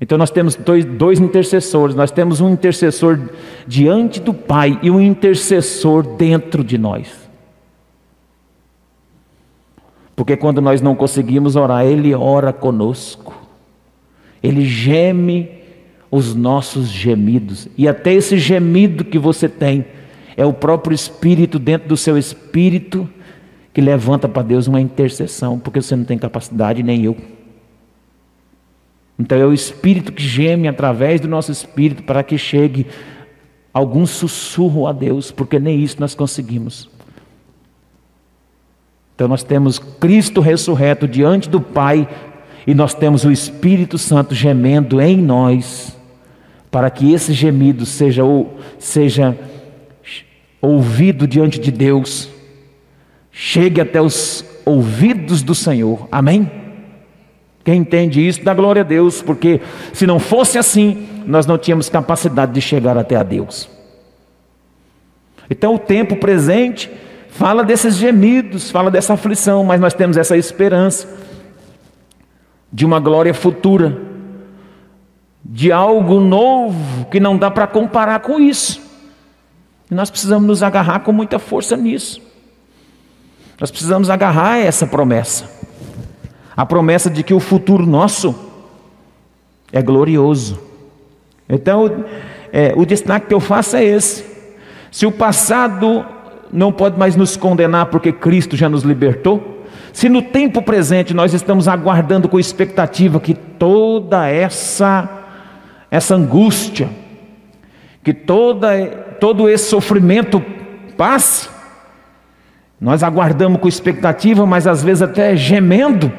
Então 0.00 0.18
nós 0.18 0.30
temos 0.30 0.54
dois, 0.54 0.84
dois 0.84 1.18
intercessores. 1.18 1.94
Nós 1.96 2.10
temos 2.10 2.40
um 2.40 2.50
intercessor 2.50 3.18
diante 3.66 4.20
do 4.20 4.34
Pai 4.34 4.78
e 4.82 4.90
um 4.90 5.00
intercessor 5.00 6.02
dentro 6.16 6.62
de 6.62 6.76
nós. 6.76 7.26
Porque 10.14 10.36
quando 10.36 10.60
nós 10.60 10.80
não 10.80 10.94
conseguimos 10.94 11.56
orar, 11.56 11.84
Ele 11.84 12.14
ora 12.14 12.52
conosco. 12.52 13.34
Ele 14.42 14.64
geme 14.64 15.50
os 16.10 16.34
nossos 16.34 16.88
gemidos. 16.88 17.68
E 17.76 17.88
até 17.88 18.12
esse 18.12 18.38
gemido 18.38 19.04
que 19.04 19.18
você 19.18 19.48
tem 19.48 19.84
é 20.36 20.44
o 20.44 20.52
próprio 20.52 20.94
Espírito 20.94 21.58
dentro 21.58 21.88
do 21.88 21.96
seu 21.96 22.16
espírito 22.16 23.08
que 23.72 23.80
levanta 23.80 24.26
para 24.26 24.42
Deus 24.42 24.66
uma 24.66 24.80
intercessão, 24.80 25.58
porque 25.58 25.82
você 25.82 25.94
não 25.94 26.04
tem 26.04 26.16
capacidade, 26.16 26.82
nem 26.82 27.04
eu. 27.04 27.14
Então 29.18 29.38
é 29.38 29.46
o 29.46 29.52
Espírito 29.52 30.12
que 30.12 30.22
geme 30.22 30.68
através 30.68 31.20
do 31.20 31.28
nosso 31.28 31.50
espírito 31.50 32.02
para 32.02 32.22
que 32.22 32.36
chegue 32.36 32.86
algum 33.72 34.06
sussurro 34.06 34.86
a 34.86 34.92
Deus, 34.92 35.30
porque 35.30 35.58
nem 35.58 35.80
isso 35.82 35.96
nós 35.98 36.14
conseguimos. 36.14 36.90
Então 39.14 39.28
nós 39.28 39.42
temos 39.42 39.78
Cristo 39.78 40.40
ressurreto 40.40 41.08
diante 41.08 41.48
do 41.48 41.60
Pai 41.60 42.06
E 42.66 42.74
nós 42.74 42.92
temos 42.92 43.24
o 43.24 43.30
Espírito 43.30 43.96
Santo 43.96 44.34
gemendo 44.34 45.00
em 45.00 45.16
nós, 45.16 45.96
para 46.68 46.90
que 46.90 47.12
esse 47.12 47.32
gemido 47.32 47.86
seja, 47.86 48.22
seja 48.76 49.38
ouvido 50.60 51.28
diante 51.28 51.60
de 51.60 51.70
Deus, 51.70 52.28
chegue 53.30 53.80
até 53.80 54.02
os 54.02 54.44
ouvidos 54.64 55.42
do 55.42 55.54
Senhor. 55.54 56.08
Amém? 56.10 56.50
Quem 57.66 57.80
entende 57.80 58.24
isso, 58.24 58.44
dá 58.44 58.54
glória 58.54 58.82
a 58.82 58.84
Deus, 58.84 59.20
porque 59.20 59.60
se 59.92 60.06
não 60.06 60.20
fosse 60.20 60.56
assim, 60.56 61.04
nós 61.26 61.46
não 61.46 61.58
tínhamos 61.58 61.88
capacidade 61.88 62.52
de 62.52 62.60
chegar 62.60 62.96
até 62.96 63.16
a 63.16 63.24
Deus. 63.24 63.68
Então, 65.50 65.74
o 65.74 65.78
tempo 65.80 66.14
presente 66.14 66.88
fala 67.28 67.64
desses 67.64 67.96
gemidos, 67.96 68.70
fala 68.70 68.88
dessa 68.88 69.14
aflição, 69.14 69.64
mas 69.64 69.80
nós 69.80 69.94
temos 69.94 70.16
essa 70.16 70.36
esperança 70.36 71.08
de 72.72 72.86
uma 72.86 73.00
glória 73.00 73.34
futura, 73.34 74.00
de 75.44 75.72
algo 75.72 76.20
novo 76.20 77.06
que 77.06 77.18
não 77.18 77.36
dá 77.36 77.50
para 77.50 77.66
comparar 77.66 78.20
com 78.20 78.38
isso. 78.38 78.80
E 79.90 79.94
nós 79.94 80.08
precisamos 80.08 80.46
nos 80.46 80.62
agarrar 80.62 81.00
com 81.00 81.10
muita 81.10 81.40
força 81.40 81.76
nisso. 81.76 82.22
Nós 83.58 83.72
precisamos 83.72 84.08
agarrar 84.08 84.58
essa 84.58 84.86
promessa. 84.86 85.55
A 86.56 86.64
promessa 86.64 87.10
de 87.10 87.22
que 87.22 87.34
o 87.34 87.40
futuro 87.40 87.84
nosso 87.84 88.34
é 89.72 89.82
glorioso. 89.82 90.58
Então, 91.48 92.04
é, 92.52 92.72
o 92.74 92.86
destaque 92.86 93.26
que 93.26 93.34
eu 93.34 93.40
faço 93.40 93.76
é 93.76 93.84
esse. 93.84 94.24
Se 94.90 95.04
o 95.04 95.12
passado 95.12 96.04
não 96.52 96.72
pode 96.72 96.98
mais 96.98 97.16
nos 97.16 97.36
condenar 97.36 97.86
porque 97.86 98.12
Cristo 98.12 98.56
já 98.56 98.68
nos 98.68 98.82
libertou, 98.82 99.66
se 99.92 100.08
no 100.08 100.22
tempo 100.22 100.62
presente 100.62 101.12
nós 101.12 101.34
estamos 101.34 101.68
aguardando 101.68 102.28
com 102.28 102.38
expectativa 102.38 103.20
que 103.20 103.34
toda 103.34 104.26
essa 104.28 105.24
essa 105.90 106.14
angústia, 106.14 106.88
que 108.02 108.12
toda, 108.12 108.86
todo 109.20 109.48
esse 109.48 109.68
sofrimento 109.68 110.42
passe, 110.96 111.48
nós 112.80 113.02
aguardamos 113.02 113.60
com 113.60 113.68
expectativa, 113.68 114.44
mas 114.44 114.66
às 114.66 114.82
vezes 114.82 115.02
até 115.02 115.34
gemendo. 115.36 116.12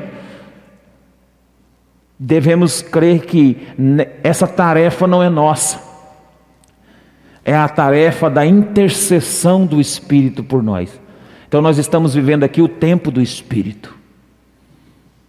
Devemos 2.19 2.81
crer 2.81 3.25
que 3.25 3.57
essa 4.23 4.47
tarefa 4.47 5.05
não 5.05 5.21
é 5.21 5.29
nossa, 5.29 5.79
é 7.45 7.55
a 7.55 7.69
tarefa 7.69 8.29
da 8.29 8.45
intercessão 8.45 9.65
do 9.65 9.79
Espírito 9.79 10.43
por 10.43 10.63
nós. 10.63 10.99
Então 11.47 11.61
nós 11.61 11.77
estamos 11.77 12.13
vivendo 12.13 12.43
aqui 12.43 12.61
o 12.61 12.67
tempo 12.67 13.09
do 13.11 13.21
Espírito. 13.21 13.95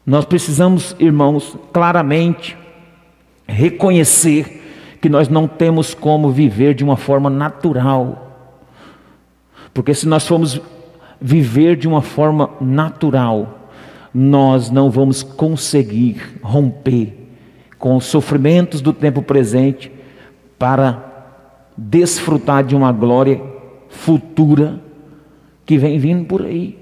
Nós 0.05 0.25
precisamos, 0.25 0.97
irmãos, 0.99 1.57
claramente 1.73 2.57
reconhecer 3.47 4.97
que 5.01 5.09
nós 5.09 5.29
não 5.29 5.47
temos 5.47 5.95
como 5.95 6.31
viver 6.31 6.75
de 6.75 6.83
uma 6.83 6.97
forma 6.97 7.31
natural. 7.31 8.27
Porque 9.73 9.95
se 9.95 10.09
nós 10.09 10.27
formos 10.27 10.61
viver 11.21 11.77
de 11.77 11.87
uma 11.87 12.03
forma 12.03 12.51
natural, 12.61 13.58
nós 14.13 14.71
não 14.71 14.91
vamos 14.91 15.23
conseguir 15.23 16.39
romper 16.43 17.15
com 17.79 17.97
os 17.97 18.05
sofrimentos 18.05 18.81
do 18.81 18.93
tempo 18.93 19.23
presente 19.23 19.91
para 20.59 21.05
desfrutar 21.77 22.65
de 22.65 22.75
uma 22.75 22.91
glória 22.91 23.41
futura 23.89 24.81
que 25.65 25.79
vem 25.79 25.99
vindo 25.99 26.25
por 26.25 26.43
aí. 26.43 26.79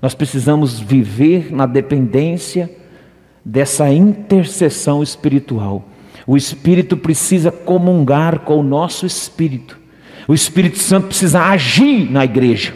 Nós 0.00 0.14
precisamos 0.14 0.78
viver 0.78 1.52
na 1.52 1.66
dependência 1.66 2.70
dessa 3.44 3.90
intercessão 3.92 5.02
espiritual. 5.02 5.88
O 6.26 6.36
Espírito 6.36 6.96
precisa 6.96 7.50
comungar 7.50 8.40
com 8.40 8.58
o 8.58 8.62
nosso 8.62 9.06
espírito. 9.06 9.78
O 10.28 10.34
Espírito 10.34 10.78
Santo 10.78 11.08
precisa 11.08 11.40
agir 11.40 12.10
na 12.10 12.24
igreja. 12.24 12.74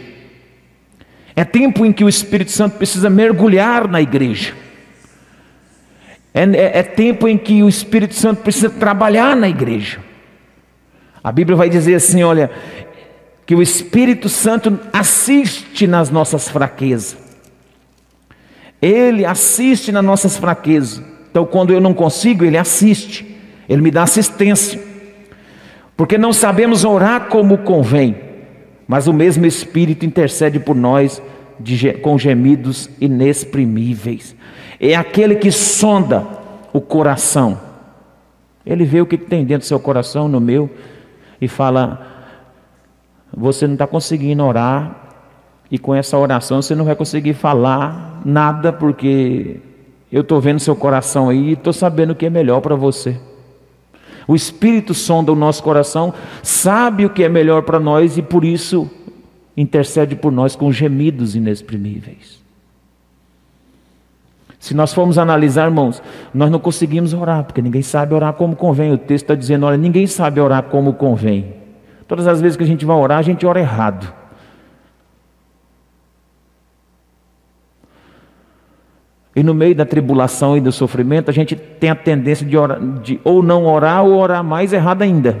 É 1.35 1.43
tempo 1.43 1.85
em 1.85 1.91
que 1.91 2.03
o 2.03 2.09
Espírito 2.09 2.51
Santo 2.51 2.77
precisa 2.77 3.09
mergulhar 3.09 3.87
na 3.87 4.01
igreja. 4.01 4.53
É, 6.33 6.43
é, 6.43 6.79
é, 6.79 6.83
tempo 6.83 7.27
em 7.27 7.37
que 7.37 7.61
o 7.61 7.69
Espírito 7.69 8.13
Santo 8.13 8.41
precisa 8.41 8.69
trabalhar 8.69 9.35
na 9.35 9.49
igreja. 9.49 9.99
A 11.23 11.31
Bíblia 11.31 11.57
vai 11.57 11.69
dizer 11.69 11.95
assim: 11.95 12.23
olha, 12.23 12.49
que 13.45 13.55
o 13.55 13.61
Espírito 13.61 14.29
Santo 14.29 14.79
assiste 14.93 15.85
nas 15.87 16.09
nossas 16.09 16.47
fraquezas. 16.47 17.17
Ele 18.81 19.25
assiste 19.25 19.91
nas 19.91 20.03
nossas 20.03 20.37
fraquezas. 20.37 21.03
Então, 21.29 21.45
quando 21.45 21.71
eu 21.71 21.79
não 21.79 21.93
consigo, 21.93 22.43
ele 22.43 22.57
assiste, 22.57 23.37
ele 23.69 23.81
me 23.81 23.91
dá 23.91 24.03
assistência. 24.03 24.81
Porque 25.95 26.17
não 26.17 26.33
sabemos 26.33 26.83
orar 26.83 27.27
como 27.27 27.59
convém, 27.59 28.15
mas 28.91 29.07
o 29.07 29.13
mesmo 29.13 29.45
Espírito 29.45 30.05
intercede 30.05 30.59
por 30.59 30.75
nós 30.75 31.23
de, 31.57 31.93
com 31.93 32.17
gemidos 32.17 32.89
inexprimíveis. 32.99 34.35
É 34.81 34.95
aquele 34.95 35.35
que 35.35 35.49
sonda 35.49 36.27
o 36.73 36.81
coração. 36.81 37.57
Ele 38.65 38.83
vê 38.83 38.99
o 38.99 39.05
que 39.05 39.17
tem 39.17 39.45
dentro 39.45 39.63
do 39.63 39.69
seu 39.69 39.79
coração, 39.79 40.27
no 40.27 40.41
meu, 40.41 40.69
e 41.39 41.47
fala: 41.47 42.05
você 43.33 43.65
não 43.65 43.75
está 43.75 43.87
conseguindo 43.87 44.43
orar, 44.43 44.93
e 45.71 45.79
com 45.79 45.95
essa 45.95 46.17
oração 46.17 46.61
você 46.61 46.75
não 46.75 46.83
vai 46.83 46.93
conseguir 46.93 47.33
falar 47.33 48.21
nada, 48.25 48.73
porque 48.73 49.61
eu 50.11 50.19
estou 50.19 50.41
vendo 50.41 50.59
seu 50.59 50.75
coração 50.75 51.29
aí 51.29 51.51
e 51.51 51.53
estou 51.53 51.71
sabendo 51.71 52.11
o 52.11 52.15
que 52.15 52.25
é 52.25 52.29
melhor 52.29 52.59
para 52.59 52.75
você. 52.75 53.17
O 54.27 54.35
Espírito 54.35 54.93
sonda 54.93 55.31
o 55.31 55.35
nosso 55.35 55.63
coração, 55.63 56.13
sabe 56.43 57.05
o 57.05 57.09
que 57.09 57.23
é 57.23 57.29
melhor 57.29 57.63
para 57.63 57.79
nós 57.79 58.17
e 58.17 58.21
por 58.21 58.43
isso 58.43 58.89
intercede 59.55 60.15
por 60.15 60.31
nós 60.31 60.55
com 60.55 60.71
gemidos 60.71 61.35
inexprimíveis. 61.35 62.41
Se 64.59 64.75
nós 64.75 64.93
formos 64.93 65.17
analisar, 65.17 65.65
irmãos, 65.65 66.03
nós 66.31 66.51
não 66.51 66.59
conseguimos 66.59 67.15
orar, 67.15 67.43
porque 67.43 67.63
ninguém 67.63 67.81
sabe 67.81 68.13
orar 68.13 68.33
como 68.33 68.55
convém. 68.55 68.93
O 68.93 68.97
texto 68.97 69.23
está 69.23 69.35
dizendo: 69.35 69.65
olha, 69.65 69.75
ninguém 69.75 70.05
sabe 70.05 70.39
orar 70.39 70.63
como 70.63 70.93
convém. 70.93 71.55
Todas 72.07 72.27
as 72.27 72.39
vezes 72.39 72.55
que 72.55 72.63
a 72.63 72.67
gente 72.67 72.85
vai 72.85 72.95
orar, 72.95 73.17
a 73.17 73.23
gente 73.23 73.43
ora 73.43 73.59
errado. 73.59 74.20
E 79.35 79.43
no 79.43 79.53
meio 79.53 79.73
da 79.73 79.85
tribulação 79.85 80.57
e 80.57 80.61
do 80.61 80.71
sofrimento, 80.71 81.29
a 81.29 81.33
gente 81.33 81.55
tem 81.55 81.89
a 81.89 81.95
tendência 81.95 82.45
de, 82.45 82.57
orar, 82.57 82.79
de 83.01 83.19
ou 83.23 83.41
não 83.41 83.65
orar 83.65 84.03
ou 84.03 84.17
orar 84.17 84.43
mais 84.43 84.73
errado 84.73 85.01
ainda. 85.01 85.39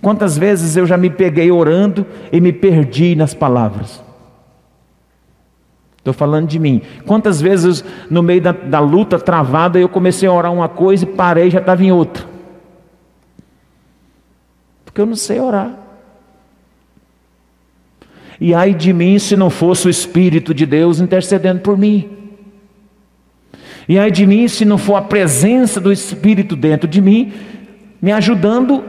Quantas 0.00 0.36
vezes 0.36 0.76
eu 0.76 0.84
já 0.84 0.96
me 0.96 1.08
peguei 1.08 1.50
orando 1.52 2.04
e 2.32 2.40
me 2.40 2.52
perdi 2.52 3.14
nas 3.14 3.34
palavras? 3.34 4.02
Estou 5.98 6.12
falando 6.12 6.48
de 6.48 6.58
mim. 6.58 6.82
Quantas 7.06 7.40
vezes 7.40 7.84
no 8.10 8.22
meio 8.22 8.42
da, 8.42 8.50
da 8.50 8.80
luta 8.80 9.20
travada 9.20 9.78
eu 9.78 9.88
comecei 9.88 10.28
a 10.28 10.32
orar 10.32 10.52
uma 10.52 10.68
coisa 10.68 11.04
e 11.04 11.06
parei 11.06 11.46
e 11.46 11.50
já 11.50 11.60
estava 11.60 11.84
em 11.84 11.92
outra? 11.92 12.32
porque 14.92 15.00
eu 15.00 15.06
não 15.06 15.16
sei 15.16 15.40
orar. 15.40 15.74
E 18.44 18.52
ai 18.54 18.74
de 18.74 18.92
mim 18.92 19.20
se 19.20 19.36
não 19.36 19.48
fosse 19.48 19.86
o 19.86 19.88
Espírito 19.88 20.52
de 20.52 20.66
Deus 20.66 20.98
intercedendo 20.98 21.60
por 21.60 21.78
mim. 21.78 22.10
E 23.88 23.96
ai 23.96 24.10
de 24.10 24.26
mim 24.26 24.48
se 24.48 24.64
não 24.64 24.76
for 24.76 24.96
a 24.96 25.02
presença 25.02 25.80
do 25.80 25.92
Espírito 25.92 26.56
dentro 26.56 26.88
de 26.88 27.00
mim, 27.00 27.32
me 28.02 28.10
ajudando 28.10 28.82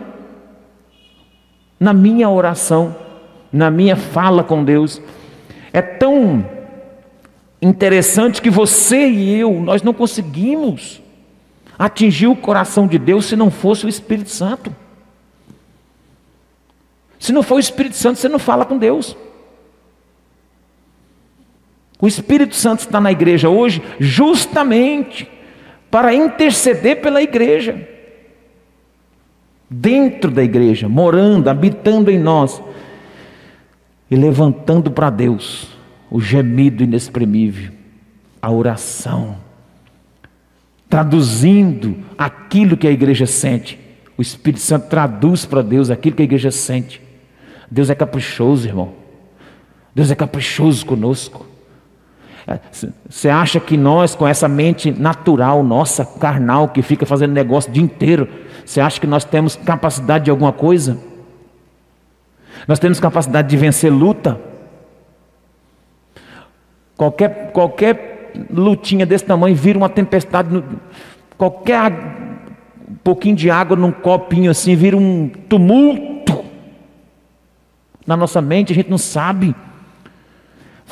na 1.80 1.94
minha 1.94 2.28
oração, 2.32 2.96
na 3.52 3.70
minha 3.70 3.96
fala 3.96 4.44
com 4.44 4.63
Deus. 4.63 5.00
É 5.72 5.84
tão 5.84 6.44
interessante 7.62 8.42
que 8.42 8.50
você 8.50 9.08
e 9.08 9.39
eu, 9.39 9.62
nós 9.62 9.84
não 9.84 9.94
conseguimos 9.94 11.00
atingir 11.78 12.26
o 12.26 12.36
coração 12.36 12.88
de 12.88 12.98
Deus 12.98 13.26
se 13.28 13.36
não 13.36 13.52
fosse 13.52 13.86
o 13.86 13.89
Espírito 13.89 14.32
Santo. 14.32 14.76
Se 17.20 17.32
não 17.32 17.44
for 17.44 17.58
o 17.58 17.60
Espírito 17.60 17.96
Santo, 17.96 18.18
você 18.18 18.28
não 18.28 18.39
fala 18.39 18.66
com 18.66 18.80
Deus. 18.80 19.16
O 22.04 22.08
Espírito 22.08 22.54
Santo 22.54 22.82
está 22.82 23.00
na 23.00 23.13
igreja 23.13 23.48
hoje 23.48 23.82
justamente 23.98 25.26
para 25.89 26.13
interceder 26.13 27.00
pela 27.00 27.22
igreja. 27.22 27.88
Dentro 29.70 30.30
da 30.30 30.44
igreja, 30.44 30.89
morando, 30.89 31.48
habitando 31.48 32.12
em 32.12 32.20
nós 32.20 32.62
e 34.12 34.18
levantando 34.18 34.92
para 34.92 35.10
Deus 35.10 35.70
o 36.12 36.20
gemido 36.20 36.84
inexprimível, 36.84 37.72
a 38.42 38.52
oração, 38.52 39.38
traduzindo 40.89 41.96
aquilo 42.18 42.76
que 42.76 42.86
a 42.86 42.92
igreja 42.92 43.26
sente. 43.26 43.80
O 44.18 44.22
Espírito 44.22 44.60
Santo 44.60 44.89
traduz 44.89 45.46
para 45.46 45.62
Deus 45.62 45.89
aquilo 45.89 46.18
que 46.18 46.22
a 46.22 46.26
igreja 46.26 46.52
sente. 46.52 47.02
Deus 47.72 47.89
é 47.89 47.96
caprichoso, 47.96 48.68
irmão. 48.68 48.92
Deus 49.96 50.12
é 50.12 50.16
caprichoso 50.16 50.86
conosco. 50.86 51.53
Você 53.10 53.30
acha 53.30 53.60
que 53.60 53.78
nós, 53.78 54.16
com 54.16 54.28
essa 54.28 54.48
mente 54.48 54.92
natural, 54.92 55.64
nossa, 55.64 56.06
carnal, 56.06 56.68
que 56.70 56.82
fica 56.82 57.06
fazendo 57.06 57.32
negócio 57.32 57.70
o 57.70 57.74
dia 57.74 57.84
inteiro, 57.84 58.28
você 58.66 58.82
acha 58.82 59.00
que 59.00 59.08
nós 59.08 59.24
temos 59.24 59.56
capacidade 59.56 60.26
de 60.26 60.32
alguma 60.32 60.52
coisa? 60.52 60.98
Nós 62.68 62.80
temos 62.80 63.00
capacidade 63.00 63.50
de 63.50 63.58
vencer 63.58 63.92
luta? 63.92 64.40
Qualquer, 66.98 67.52
qualquer 67.52 68.32
lutinha 68.50 69.06
desse 69.06 69.26
tamanho 69.26 69.56
vira 69.56 69.78
uma 69.78 69.90
tempestade. 69.90 70.64
Qualquer 71.38 71.92
pouquinho 73.04 73.36
de 73.36 73.50
água 73.50 73.76
num 73.76 73.92
copinho 73.92 74.52
assim 74.52 74.76
vira 74.76 74.96
um 74.96 75.28
tumulto. 75.28 76.44
Na 78.06 78.16
nossa 78.16 78.42
mente 78.42 78.72
a 78.72 78.76
gente 78.76 78.90
não 78.90 78.98
sabe. 78.98 79.56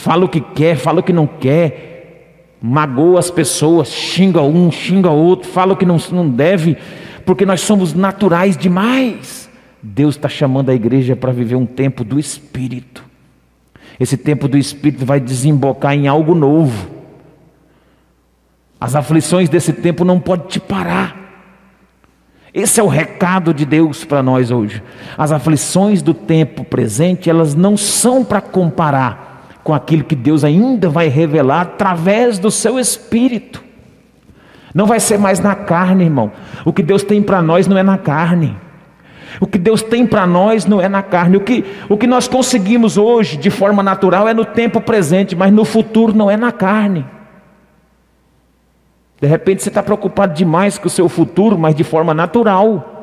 Fala 0.01 0.25
o 0.25 0.29
que 0.29 0.41
quer, 0.41 0.77
fala 0.77 0.99
o 0.99 1.03
que 1.03 1.13
não 1.13 1.27
quer. 1.27 2.55
Magoa 2.59 3.19
as 3.19 3.29
pessoas, 3.29 3.89
xinga 3.89 4.41
um, 4.41 4.71
xinga 4.71 5.11
outro, 5.11 5.47
fala 5.47 5.73
o 5.73 5.75
que 5.77 5.85
não, 5.85 5.97
não 6.11 6.27
deve, 6.27 6.75
porque 7.23 7.45
nós 7.45 7.61
somos 7.61 7.93
naturais 7.93 8.57
demais. 8.57 9.47
Deus 9.81 10.15
está 10.15 10.27
chamando 10.27 10.71
a 10.71 10.73
igreja 10.73 11.15
para 11.15 11.31
viver 11.31 11.55
um 11.55 11.67
tempo 11.67 12.03
do 12.03 12.17
Espírito. 12.17 13.03
Esse 13.99 14.17
tempo 14.17 14.47
do 14.47 14.57
Espírito 14.57 15.05
vai 15.05 15.19
desembocar 15.19 15.93
em 15.93 16.07
algo 16.07 16.33
novo. 16.33 16.89
As 18.79 18.95
aflições 18.95 19.49
desse 19.49 19.71
tempo 19.71 20.03
não 20.03 20.19
podem 20.19 20.47
te 20.47 20.59
parar. 20.59 21.15
Esse 22.51 22.79
é 22.79 22.83
o 22.83 22.87
recado 22.87 23.53
de 23.53 23.65
Deus 23.65 24.03
para 24.03 24.23
nós 24.23 24.49
hoje. 24.49 24.81
As 25.15 25.31
aflições 25.31 26.01
do 26.01 26.15
tempo 26.15 26.63
presente, 26.63 27.29
elas 27.29 27.53
não 27.53 27.77
são 27.77 28.25
para 28.25 28.41
comparar 28.41 29.30
com 29.63 29.73
aquilo 29.73 30.03
que 30.03 30.15
Deus 30.15 30.43
ainda 30.43 30.89
vai 30.89 31.07
revelar 31.07 31.61
através 31.61 32.39
do 32.39 32.49
seu 32.49 32.79
Espírito. 32.79 33.63
Não 34.73 34.85
vai 34.85 34.99
ser 34.99 35.19
mais 35.19 35.39
na 35.39 35.53
carne, 35.53 36.05
irmão. 36.05 36.31
O 36.65 36.71
que 36.71 36.81
Deus 36.81 37.03
tem 37.03 37.21
para 37.21 37.41
nós 37.41 37.67
não 37.67 37.77
é 37.77 37.83
na 37.83 37.97
carne. 37.97 38.55
O 39.39 39.47
que 39.47 39.57
Deus 39.57 39.81
tem 39.81 40.05
para 40.05 40.25
nós 40.25 40.65
não 40.65 40.81
é 40.81 40.89
na 40.89 41.01
carne. 41.01 41.37
O 41.37 41.41
que, 41.41 41.63
o 41.87 41.97
que 41.97 42.07
nós 42.07 42.27
conseguimos 42.27 42.97
hoje 42.97 43.37
de 43.37 43.49
forma 43.49 43.83
natural 43.83 44.27
é 44.27 44.33
no 44.33 44.45
tempo 44.45 44.81
presente, 44.81 45.35
mas 45.35 45.51
no 45.51 45.65
futuro 45.65 46.13
não 46.15 46.29
é 46.29 46.37
na 46.37 46.51
carne. 46.51 47.05
De 49.21 49.27
repente 49.27 49.61
você 49.61 49.69
está 49.69 49.83
preocupado 49.83 50.33
demais 50.33 50.77
com 50.77 50.87
o 50.87 50.89
seu 50.89 51.07
futuro, 51.07 51.57
mas 51.57 51.75
de 51.75 51.83
forma 51.83 52.13
natural. 52.13 53.01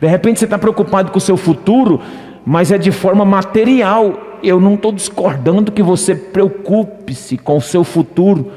De 0.00 0.06
repente 0.06 0.38
você 0.38 0.44
está 0.44 0.58
preocupado 0.58 1.12
com 1.12 1.18
o 1.18 1.20
seu 1.20 1.36
futuro, 1.36 2.00
mas 2.44 2.72
é 2.72 2.78
de 2.78 2.90
forma 2.90 3.24
material. 3.24 4.35
Eu 4.46 4.60
não 4.60 4.74
estou 4.74 4.92
discordando 4.92 5.72
que 5.72 5.82
você 5.82 6.14
preocupe-se 6.14 7.36
com 7.36 7.56
o 7.56 7.60
seu 7.60 7.82
futuro. 7.82 8.52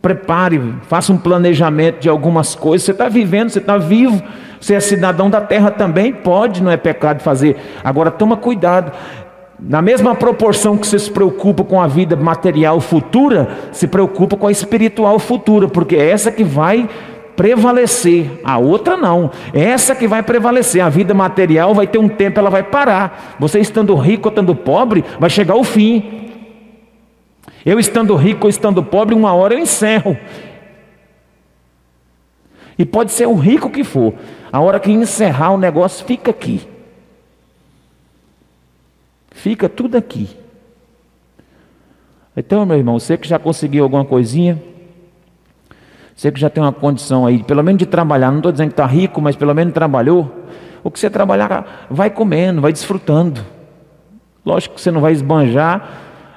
Prepare, 0.00 0.74
faça 0.82 1.12
um 1.12 1.18
planejamento 1.18 1.98
de 2.00 2.08
algumas 2.08 2.54
coisas. 2.54 2.84
Você 2.84 2.92
está 2.92 3.08
vivendo, 3.08 3.50
você 3.50 3.58
está 3.58 3.76
vivo. 3.76 4.22
Você 4.60 4.74
é 4.74 4.80
cidadão 4.80 5.28
da 5.28 5.40
terra 5.40 5.70
também, 5.70 6.12
pode, 6.12 6.62
não 6.62 6.70
é 6.70 6.76
pecado 6.76 7.22
fazer. 7.22 7.56
Agora 7.82 8.10
toma 8.10 8.36
cuidado. 8.36 8.92
Na 9.58 9.80
mesma 9.82 10.14
proporção 10.14 10.76
que 10.76 10.86
você 10.86 10.98
se 10.98 11.10
preocupa 11.10 11.64
com 11.64 11.80
a 11.80 11.86
vida 11.86 12.14
material 12.14 12.80
futura, 12.80 13.48
se 13.72 13.86
preocupa 13.86 14.36
com 14.36 14.46
a 14.46 14.52
espiritual 14.52 15.18
futura, 15.18 15.66
porque 15.66 15.96
é 15.96 16.10
essa 16.10 16.30
que 16.30 16.44
vai 16.44 16.88
prevalecer, 17.36 18.40
a 18.42 18.58
outra 18.58 18.96
não. 18.96 19.30
Essa 19.52 19.94
que 19.94 20.08
vai 20.08 20.22
prevalecer. 20.22 20.82
A 20.82 20.88
vida 20.88 21.12
material 21.12 21.74
vai 21.74 21.86
ter 21.86 21.98
um 21.98 22.08
tempo, 22.08 22.40
ela 22.40 22.50
vai 22.50 22.62
parar. 22.62 23.36
Você 23.38 23.60
estando 23.60 23.94
rico 23.94 24.28
ou 24.28 24.30
estando 24.30 24.54
pobre, 24.54 25.04
vai 25.20 25.28
chegar 25.28 25.54
o 25.54 25.62
fim. 25.62 26.30
Eu 27.64 27.78
estando 27.78 28.14
rico 28.16 28.46
ou 28.46 28.50
estando 28.50 28.82
pobre, 28.82 29.14
uma 29.14 29.32
hora 29.34 29.54
eu 29.54 29.58
encerro. 29.58 30.16
E 32.78 32.84
pode 32.84 33.12
ser 33.12 33.26
o 33.26 33.34
rico 33.34 33.70
que 33.70 33.84
for. 33.84 34.14
A 34.52 34.60
hora 34.60 34.80
que 34.80 34.90
encerrar 34.90 35.52
o 35.52 35.58
negócio, 35.58 36.04
fica 36.04 36.30
aqui. 36.30 36.66
Fica 39.30 39.68
tudo 39.68 39.96
aqui. 39.96 40.30
Então, 42.36 42.64
meu 42.66 42.76
irmão, 42.76 42.98
você 42.98 43.16
que 43.16 43.26
já 43.26 43.38
conseguiu 43.38 43.82
alguma 43.84 44.04
coisinha, 44.04 44.62
você 46.16 46.32
que 46.32 46.40
já 46.40 46.48
tem 46.48 46.62
uma 46.62 46.72
condição 46.72 47.26
aí, 47.26 47.44
pelo 47.44 47.62
menos 47.62 47.78
de 47.78 47.84
trabalhar, 47.84 48.30
não 48.30 48.38
estou 48.38 48.50
dizendo 48.50 48.68
que 48.68 48.72
está 48.72 48.86
rico, 48.86 49.20
mas 49.20 49.36
pelo 49.36 49.54
menos 49.54 49.74
trabalhou, 49.74 50.46
o 50.82 50.90
que 50.90 50.98
você 50.98 51.10
trabalhar, 51.10 51.86
vai 51.90 52.08
comendo, 52.08 52.62
vai 52.62 52.72
desfrutando. 52.72 53.42
Lógico 54.44 54.76
que 54.76 54.80
você 54.80 54.90
não 54.90 55.00
vai 55.02 55.12
esbanjar 55.12 55.88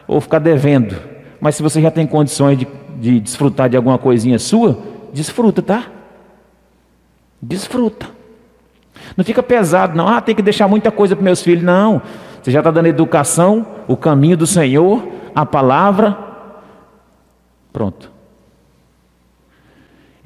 ou 0.06 0.20
ficar 0.20 0.40
devendo, 0.40 0.98
mas 1.40 1.56
se 1.56 1.64
você 1.64 1.82
já 1.82 1.90
tem 1.90 2.06
condições 2.06 2.58
de, 2.58 2.68
de 3.00 3.22
desfrutar 3.22 3.70
de 3.70 3.78
alguma 3.78 3.98
coisinha 3.98 4.38
sua, 4.38 4.78
desfruta, 5.14 5.62
tá? 5.62 5.86
Desfruta. 7.42 8.08
Não 9.16 9.24
fica 9.24 9.42
pesado, 9.42 9.96
não. 9.96 10.10
Ah, 10.10 10.20
tem 10.20 10.36
que 10.36 10.42
deixar 10.42 10.68
muita 10.68 10.92
coisa 10.92 11.16
para 11.16 11.24
meus 11.24 11.42
filhos. 11.42 11.64
Não. 11.64 12.02
Você 12.42 12.52
já 12.52 12.60
está 12.60 12.70
dando 12.70 12.88
educação, 12.88 13.66
o 13.88 13.96
caminho 13.96 14.36
do 14.36 14.46
Senhor, 14.46 15.08
a 15.34 15.46
palavra. 15.46 16.18
Pronto. 17.72 18.19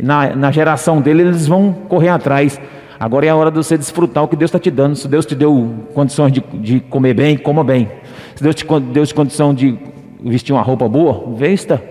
Na, 0.03 0.35
na 0.35 0.51
geração 0.51 0.99
dele, 0.99 1.21
eles 1.21 1.47
vão 1.47 1.71
correr 1.71 2.09
atrás. 2.09 2.59
Agora 2.99 3.25
é 3.25 3.29
a 3.29 3.35
hora 3.37 3.49
de 3.49 3.55
você 3.55 3.77
desfrutar 3.77 4.21
o 4.25 4.27
que 4.27 4.35
Deus 4.35 4.49
está 4.49 4.59
te 4.59 4.69
dando. 4.69 4.97
Se 4.97 5.07
Deus 5.07 5.25
te 5.25 5.33
deu 5.33 5.87
condições 5.93 6.33
de, 6.33 6.41
de 6.41 6.81
comer 6.81 7.13
bem, 7.13 7.37
coma 7.37 7.63
bem. 7.63 7.89
Se 8.35 8.43
Deus 8.43 8.53
te 8.53 8.65
deu 8.91 9.05
condição 9.15 9.53
de 9.53 9.79
vestir 10.21 10.51
uma 10.51 10.61
roupa 10.61 10.89
boa, 10.89 11.33
vesta. 11.37 11.81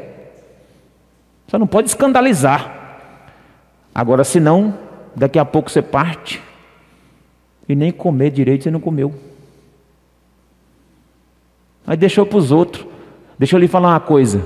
Você 1.47 1.57
não 1.57 1.67
pode 1.67 1.89
escandalizar. 1.89 2.99
Agora, 3.95 4.25
se 4.25 4.39
não, 4.39 4.75
daqui 5.17 5.39
a 5.39 5.45
pouco 5.47 5.71
você 5.71 5.81
parte 5.81 6.43
e 7.67 7.75
nem 7.75 7.91
comer 7.91 8.31
direito 8.31 8.65
você 8.65 8.71
não 8.71 8.81
comeu. 8.81 9.15
Aí 11.87 11.97
deixou 11.97 12.27
para 12.27 12.39
os 12.39 12.53
outros. 12.53 12.87
Deixa 13.39 13.57
eu 13.57 13.61
lhe 13.61 13.69
falar 13.69 13.89
uma 13.89 14.01
coisa: 14.01 14.45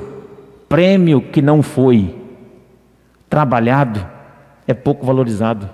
prêmio 0.69 1.21
que 1.21 1.43
não 1.43 1.65
foi 1.65 2.26
trabalhado 3.29 4.07
é 4.67 4.75
pouco 4.75 5.05
valorizado. 5.05 5.69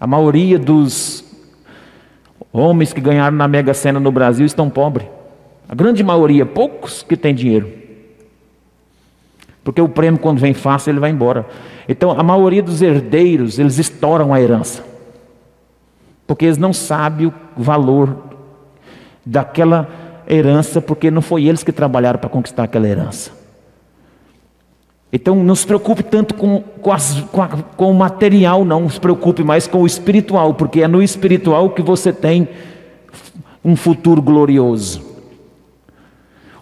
A 0.00 0.06
maioria 0.06 0.58
dos 0.58 1.24
homens 2.52 2.92
que 2.92 3.00
ganharam 3.00 3.36
na 3.36 3.48
Mega 3.48 3.74
Sena 3.74 3.98
no 3.98 4.12
Brasil 4.12 4.46
estão 4.46 4.70
pobres. 4.70 5.06
A 5.68 5.74
grande 5.74 6.02
maioria, 6.02 6.46
poucos 6.46 7.02
que 7.02 7.16
têm 7.16 7.34
dinheiro. 7.34 7.70
Porque 9.62 9.82
o 9.82 9.88
prêmio, 9.88 10.18
quando 10.18 10.38
vem 10.38 10.54
fácil, 10.54 10.90
ele 10.90 11.00
vai 11.00 11.10
embora. 11.10 11.46
Então, 11.86 12.10
a 12.10 12.22
maioria 12.22 12.62
dos 12.62 12.80
herdeiros, 12.80 13.58
eles 13.58 13.78
estouram 13.78 14.32
a 14.32 14.40
herança. 14.40 14.82
Porque 16.26 16.46
eles 16.46 16.56
não 16.56 16.72
sabem 16.72 17.26
o 17.26 17.32
valor 17.56 18.16
daquela 19.24 19.86
herança, 20.28 20.80
porque 20.80 21.10
não 21.10 21.20
foi 21.20 21.44
eles 21.44 21.62
que 21.62 21.72
trabalharam 21.72 22.18
para 22.18 22.30
conquistar 22.30 22.64
aquela 22.64 22.88
herança. 22.88 23.37
Então, 25.12 25.42
não 25.42 25.54
se 25.54 25.66
preocupe 25.66 26.02
tanto 26.02 26.34
com, 26.34 26.60
com, 26.60 26.92
as, 26.92 27.20
com, 27.32 27.42
a, 27.42 27.48
com 27.48 27.90
o 27.90 27.94
material, 27.94 28.64
não 28.64 28.88
se 28.90 29.00
preocupe 29.00 29.42
mais 29.42 29.66
com 29.66 29.82
o 29.82 29.86
espiritual, 29.86 30.52
porque 30.54 30.82
é 30.82 30.88
no 30.88 31.02
espiritual 31.02 31.70
que 31.70 31.80
você 31.80 32.12
tem 32.12 32.48
um 33.64 33.74
futuro 33.74 34.20
glorioso. 34.20 35.02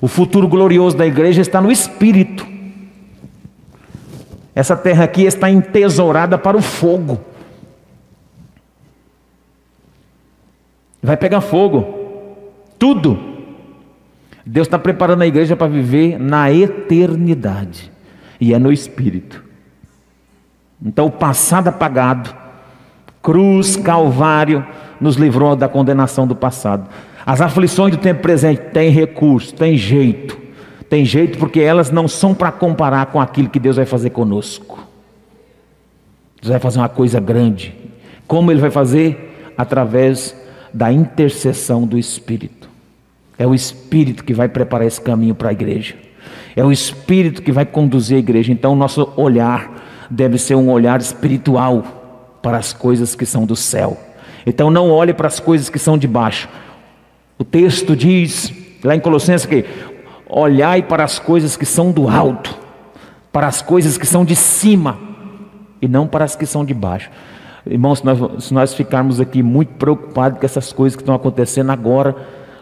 O 0.01 0.07
futuro 0.07 0.47
glorioso 0.47 0.97
da 0.97 1.07
igreja 1.07 1.41
está 1.41 1.61
no 1.61 1.73
espírito. 1.73 2.47
Essa 4.55 4.77
terra 4.77 5.05
aqui 5.05 5.25
está 5.25 5.51
entesourada 5.51 6.39
para 6.39 6.57
o 6.57 6.63
fogo. 6.63 7.21
Vai 11.03 11.17
pegar 11.17 11.41
fogo. 11.41 11.85
Tudo. 12.79 13.19
Deus 14.45 14.67
está 14.67 14.79
preparando 14.79 15.23
a 15.23 15.27
igreja 15.27 15.57
para 15.57 15.67
viver 15.67 16.19
na 16.19 16.53
eternidade. 16.53 17.96
E 18.41 18.53
é 18.55 18.59
no 18.59 18.73
Espírito. 18.73 19.43
Então, 20.83 21.07
o 21.07 21.11
passado 21.11 21.69
apagado, 21.69 22.35
cruz, 23.23 23.77
calvário, 23.77 24.65
nos 25.01 25.17
livrou 25.17 25.57
da 25.57 25.69
condenação 25.69 26.27
do 26.27 26.37
passado. 26.37 26.89
As 27.25 27.41
aflições 27.41 27.97
do 27.97 28.01
tempo 28.01 28.23
presente 28.23 28.61
têm 28.73 28.91
recurso, 28.91 29.55
têm 29.55 29.77
jeito. 29.77 30.39
Tem 30.89 31.05
jeito 31.05 31.39
porque 31.39 31.61
elas 31.61 31.91
não 31.91 32.07
são 32.07 32.33
para 32.33 32.53
comparar 32.53 33.07
com 33.07 33.21
aquilo 33.21 33.49
que 33.49 33.59
Deus 33.59 33.77
vai 33.77 33.85
fazer 33.85 34.11
conosco. 34.11 34.79
Deus 36.41 36.51
vai 36.51 36.61
fazer 36.61 36.79
uma 36.79 36.89
coisa 36.89 37.19
grande. 37.19 37.75
Como 38.27 38.53
Ele 38.53 38.61
vai 38.61 38.71
fazer? 38.71 39.53
Através 39.59 40.37
da 40.73 40.93
intercessão 40.93 41.87
do 41.87 41.99
Espírito. 41.99 42.69
É 43.39 43.47
o 43.47 43.55
Espírito 43.55 44.23
que 44.23 44.33
vai 44.33 44.49
preparar 44.49 44.87
esse 44.87 45.01
caminho 45.01 45.35
para 45.35 45.49
a 45.49 45.53
igreja. 45.53 45.97
É 46.57 46.65
o 46.65 46.73
Espírito 46.73 47.43
que 47.43 47.53
vai 47.53 47.67
conduzir 47.67 48.17
a 48.17 48.19
igreja. 48.19 48.51
Então, 48.51 48.73
o 48.73 48.77
nosso 48.77 49.13
olhar 49.15 49.71
deve 50.11 50.39
ser 50.39 50.55
um 50.55 50.71
olhar 50.71 50.99
espiritual 50.99 51.85
para 52.43 52.57
as 52.57 52.73
coisas 52.73 53.15
que 53.15 53.27
são 53.27 53.45
do 53.45 53.55
céu. 53.55 53.97
Então, 54.47 54.71
não 54.71 54.91
olhe 54.91 55.13
para 55.13 55.27
as 55.27 55.39
coisas 55.39 55.69
que 55.69 55.79
são 55.79 55.99
de 55.99 56.09
baixo. 56.09 56.49
O 57.39 57.45
texto 57.45 57.95
diz, 57.95 58.53
lá 58.83 58.97
em 58.97 59.01
Colossenses, 59.01 59.45
que 59.45 59.67
olhai 60.29 60.83
para 60.83 61.05
as 61.05 61.19
coisas 61.19 61.57
que 61.57 61.67
são 61.67 61.93
do 61.93 62.09
alto, 62.09 62.57
para 63.31 63.47
as 63.47 63.61
coisas 63.61 63.99
que 63.99 64.07
são 64.07 64.25
de 64.25 64.35
cima, 64.35 64.99
e 65.83 65.87
não 65.87 66.07
para 66.07 66.25
as 66.25 66.35
que 66.35 66.47
são 66.47 66.65
de 66.65 66.73
baixo. 66.73 67.11
Irmãos, 67.67 67.99
se 67.99 68.07
nós, 68.07 68.45
se 68.45 68.55
nós 68.55 68.73
ficarmos 68.73 69.21
aqui 69.21 69.43
muito 69.43 69.75
preocupados 69.75 70.39
com 70.39 70.47
essas 70.47 70.73
coisas 70.73 70.97
que 70.97 71.03
estão 71.03 71.15
acontecendo 71.15 71.71
agora, 71.71 72.17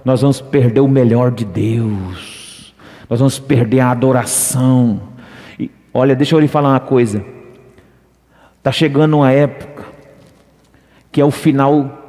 nós 0.04 0.22
vamos 0.22 0.40
perder 0.40 0.80
o 0.80 0.88
melhor 0.88 1.30
de 1.30 1.44
Deus, 1.44 2.43
nós 3.08 3.18
vamos 3.18 3.38
perder 3.38 3.80
a 3.80 3.90
adoração. 3.90 5.00
E, 5.58 5.70
olha, 5.92 6.14
deixa 6.14 6.34
eu 6.34 6.40
lhe 6.40 6.48
falar 6.48 6.70
uma 6.70 6.80
coisa: 6.80 7.24
está 8.58 8.72
chegando 8.72 9.16
uma 9.18 9.30
época 9.30 9.84
que 11.10 11.20
é 11.20 11.24
o 11.24 11.30
final 11.30 12.04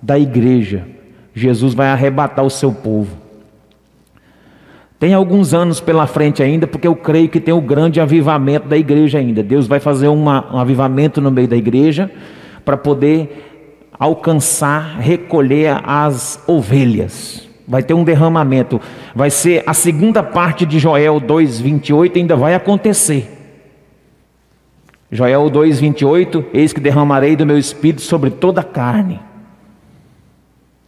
da 0.00 0.18
igreja, 0.18 0.86
Jesus 1.34 1.74
vai 1.74 1.88
arrebatar 1.88 2.44
o 2.44 2.50
seu 2.50 2.72
povo. 2.72 3.26
Tem 4.98 5.12
alguns 5.12 5.52
anos 5.52 5.78
pela 5.78 6.06
frente 6.06 6.42
ainda, 6.42 6.66
porque 6.66 6.88
eu 6.88 6.96
creio 6.96 7.28
que 7.28 7.38
tem 7.38 7.52
o 7.52 7.60
grande 7.60 8.00
avivamento 8.00 8.66
da 8.66 8.78
igreja 8.78 9.18
ainda. 9.18 9.42
Deus 9.42 9.66
vai 9.66 9.78
fazer 9.78 10.08
uma, 10.08 10.54
um 10.54 10.58
avivamento 10.58 11.20
no 11.20 11.30
meio 11.30 11.46
da 11.46 11.56
igreja 11.56 12.10
para 12.64 12.78
poder 12.78 13.90
alcançar, 13.98 14.98
recolher 14.98 15.82
as 15.84 16.42
ovelhas. 16.46 17.46
Vai 17.66 17.82
ter 17.82 17.94
um 17.94 18.04
derramamento. 18.04 18.80
Vai 19.14 19.30
ser 19.30 19.62
a 19.66 19.74
segunda 19.74 20.22
parte 20.22 20.64
de 20.64 20.78
Joel 20.78 21.20
2:28 21.20 22.18
ainda 22.18 22.36
vai 22.36 22.54
acontecer. 22.54 23.32
Joel 25.10 25.50
2:28, 25.50 26.44
eis 26.52 26.72
que 26.72 26.80
derramarei 26.80 27.36
do 27.36 27.46
meu 27.46 27.58
espírito 27.58 28.02
sobre 28.02 28.30
toda 28.30 28.60
a 28.60 28.64
carne. 28.64 29.20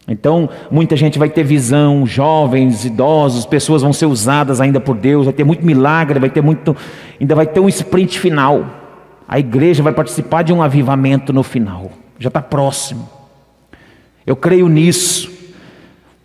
Então, 0.06 0.48
muita 0.70 0.96
gente 0.96 1.18
vai 1.18 1.28
ter 1.28 1.44
visão, 1.44 2.06
jovens, 2.06 2.86
idosos, 2.86 3.44
pessoas 3.44 3.82
vão 3.82 3.92
ser 3.92 4.06
usadas 4.06 4.58
ainda 4.58 4.80
por 4.80 4.96
Deus, 4.96 5.26
vai 5.26 5.34
ter 5.34 5.44
muito 5.44 5.64
milagre, 5.66 6.18
vai 6.18 6.30
ter 6.30 6.40
muito, 6.40 6.74
ainda 7.20 7.34
vai 7.34 7.46
ter 7.46 7.60
um 7.60 7.68
sprint 7.68 8.18
final. 8.18 8.64
A 9.28 9.38
igreja 9.38 9.82
vai 9.82 9.92
participar 9.92 10.42
de 10.42 10.52
um 10.52 10.62
avivamento 10.62 11.30
no 11.30 11.42
final. 11.42 11.90
Já 12.18 12.28
está 12.28 12.40
próximo. 12.40 13.06
Eu 14.26 14.34
creio 14.34 14.66
nisso. 14.68 15.37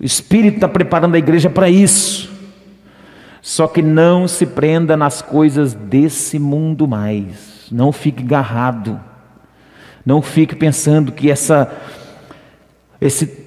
O 0.04 0.06
Espírito 0.06 0.56
está 0.56 0.68
preparando 0.68 1.16
a 1.16 1.18
igreja 1.18 1.50
para 1.50 1.70
isso. 1.70 2.30
Só 3.42 3.68
que 3.68 3.82
não 3.82 4.28
se 4.28 4.46
prenda 4.46 4.98
nas 4.98 5.22
coisas 5.22 5.74
desse 5.74 6.38
mundo 6.38 6.86
mais. 6.86 7.68
Não 7.72 7.90
fique 7.94 8.22
garrado. 8.22 9.00
Não 10.06 10.22
fique 10.22 10.58
pensando 10.58 11.14
que 11.14 11.32
essa 11.32 11.74
esse 13.00 13.42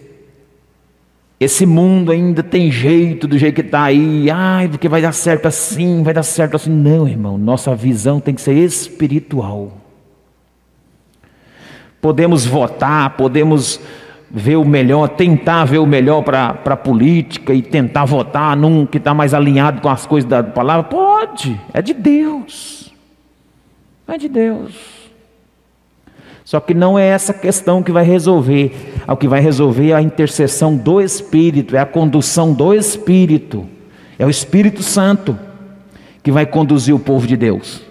esse 1.38 1.66
mundo 1.66 2.10
ainda 2.10 2.42
tem 2.42 2.72
jeito 2.72 3.28
do 3.28 3.36
jeito 3.36 3.56
que 3.56 3.60
está 3.60 3.82
aí, 3.82 4.30
ai, 4.30 4.66
porque 4.66 4.88
vai 4.88 5.02
dar 5.02 5.12
certo 5.12 5.44
assim, 5.44 6.02
vai 6.02 6.14
dar 6.14 6.22
certo 6.22 6.56
assim. 6.56 6.70
Não, 6.70 7.06
irmão, 7.06 7.36
nossa 7.36 7.74
visão 7.74 8.18
tem 8.18 8.34
que 8.34 8.40
ser 8.40 8.54
espiritual. 8.54 9.76
Podemos 12.00 12.46
votar, 12.46 13.14
podemos 13.18 13.78
ver 14.30 14.56
o 14.56 14.64
melhor, 14.64 15.08
tentar 15.08 15.64
ver 15.64 15.78
o 15.78 15.86
melhor 15.86 16.22
para 16.22 16.58
a 16.64 16.76
política 16.76 17.54
e 17.54 17.62
tentar 17.62 18.04
votar 18.04 18.56
num 18.56 18.84
que 18.84 18.98
está 18.98 19.14
mais 19.14 19.32
alinhado 19.32 19.80
com 19.80 19.88
as 19.88 20.06
coisas 20.06 20.28
da 20.28 20.42
palavra. 20.42 20.84
Pode, 20.84 21.60
é 21.72 21.80
de 21.80 21.94
Deus. 21.94 22.92
É 24.06 24.18
de 24.18 24.28
Deus. 24.28 24.96
Só 26.44 26.60
que 26.60 26.72
não 26.74 26.96
é 26.96 27.04
essa 27.04 27.34
questão 27.34 27.82
que 27.82 27.90
vai 27.90 28.04
resolver. 28.04 28.94
O 29.08 29.16
que 29.16 29.26
vai 29.26 29.40
resolver 29.40 29.90
é 29.90 29.94
a 29.94 30.02
intercessão 30.02 30.76
do 30.76 31.00
Espírito, 31.00 31.74
é 31.74 31.80
a 31.80 31.86
condução 31.86 32.52
do 32.52 32.72
Espírito. 32.72 33.66
É 34.16 34.24
o 34.24 34.30
Espírito 34.30 34.82
Santo 34.82 35.36
que 36.22 36.30
vai 36.30 36.46
conduzir 36.46 36.94
o 36.94 37.00
povo 37.00 37.26
de 37.26 37.36
Deus. 37.36 37.82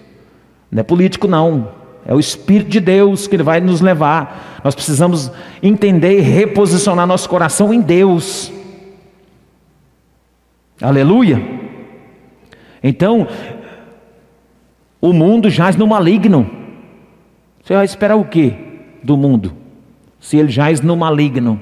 Não 0.70 0.80
é 0.80 0.82
político, 0.82 1.28
não. 1.28 1.68
É 2.06 2.14
o 2.14 2.20
Espírito 2.20 2.70
de 2.70 2.78
Deus 2.78 3.26
que 3.26 3.36
vai 3.38 3.60
nos 3.60 3.80
levar. 3.80 4.60
Nós 4.62 4.74
precisamos 4.74 5.30
entender 5.62 6.18
e 6.18 6.22
reposicionar 6.22 7.06
nosso 7.06 7.28
coração 7.28 7.74
em 7.74 7.80
Deus. 7.80 8.52
Aleluia. 10.80 11.42
Então, 12.82 13.26
o 15.00 15.12
mundo 15.12 15.50
jaz 15.50 15.74
no 15.74 15.86
maligno. 15.86 16.48
Você 17.62 17.74
vai 17.74 17.84
esperar 17.84 18.16
o 18.16 18.24
que 18.24 18.54
do 19.02 19.16
mundo? 19.16 19.52
Se 20.20 20.36
ele 20.36 20.48
jaz 20.48 20.80
no 20.80 20.96
maligno. 20.96 21.60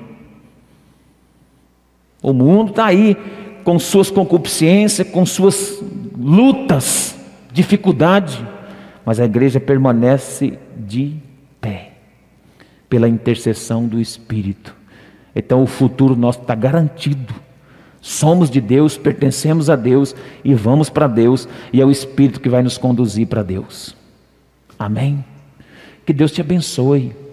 O 2.22 2.35
mundo 2.35 2.70
está 2.70 2.87
aí 2.87 3.16
com 3.64 3.78
suas 3.78 4.11
concupiscências, 4.11 5.09
com 5.09 5.24
suas 5.24 5.83
lutas, 6.18 7.18
dificuldade, 7.50 8.46
mas 9.04 9.20
a 9.20 9.24
igreja 9.24 9.60
permanece 9.60 10.58
de 10.76 11.16
pé, 11.60 11.92
pela 12.88 13.08
intercessão 13.08 13.86
do 13.86 14.00
Espírito. 14.00 14.74
Então 15.34 15.62
o 15.62 15.66
futuro 15.66 16.16
nosso 16.16 16.40
está 16.40 16.54
garantido. 16.54 17.34
Somos 18.00 18.50
de 18.50 18.60
Deus, 18.60 18.98
pertencemos 18.98 19.70
a 19.70 19.76
Deus 19.76 20.14
e 20.44 20.54
vamos 20.54 20.90
para 20.90 21.06
Deus, 21.06 21.48
e 21.72 21.80
é 21.80 21.84
o 21.84 21.90
Espírito 21.90 22.40
que 22.40 22.48
vai 22.48 22.62
nos 22.62 22.76
conduzir 22.76 23.26
para 23.26 23.42
Deus. 23.42 23.96
Amém? 24.78 25.24
Que 26.04 26.12
Deus 26.12 26.30
te 26.30 26.40
abençoe. 26.40 27.23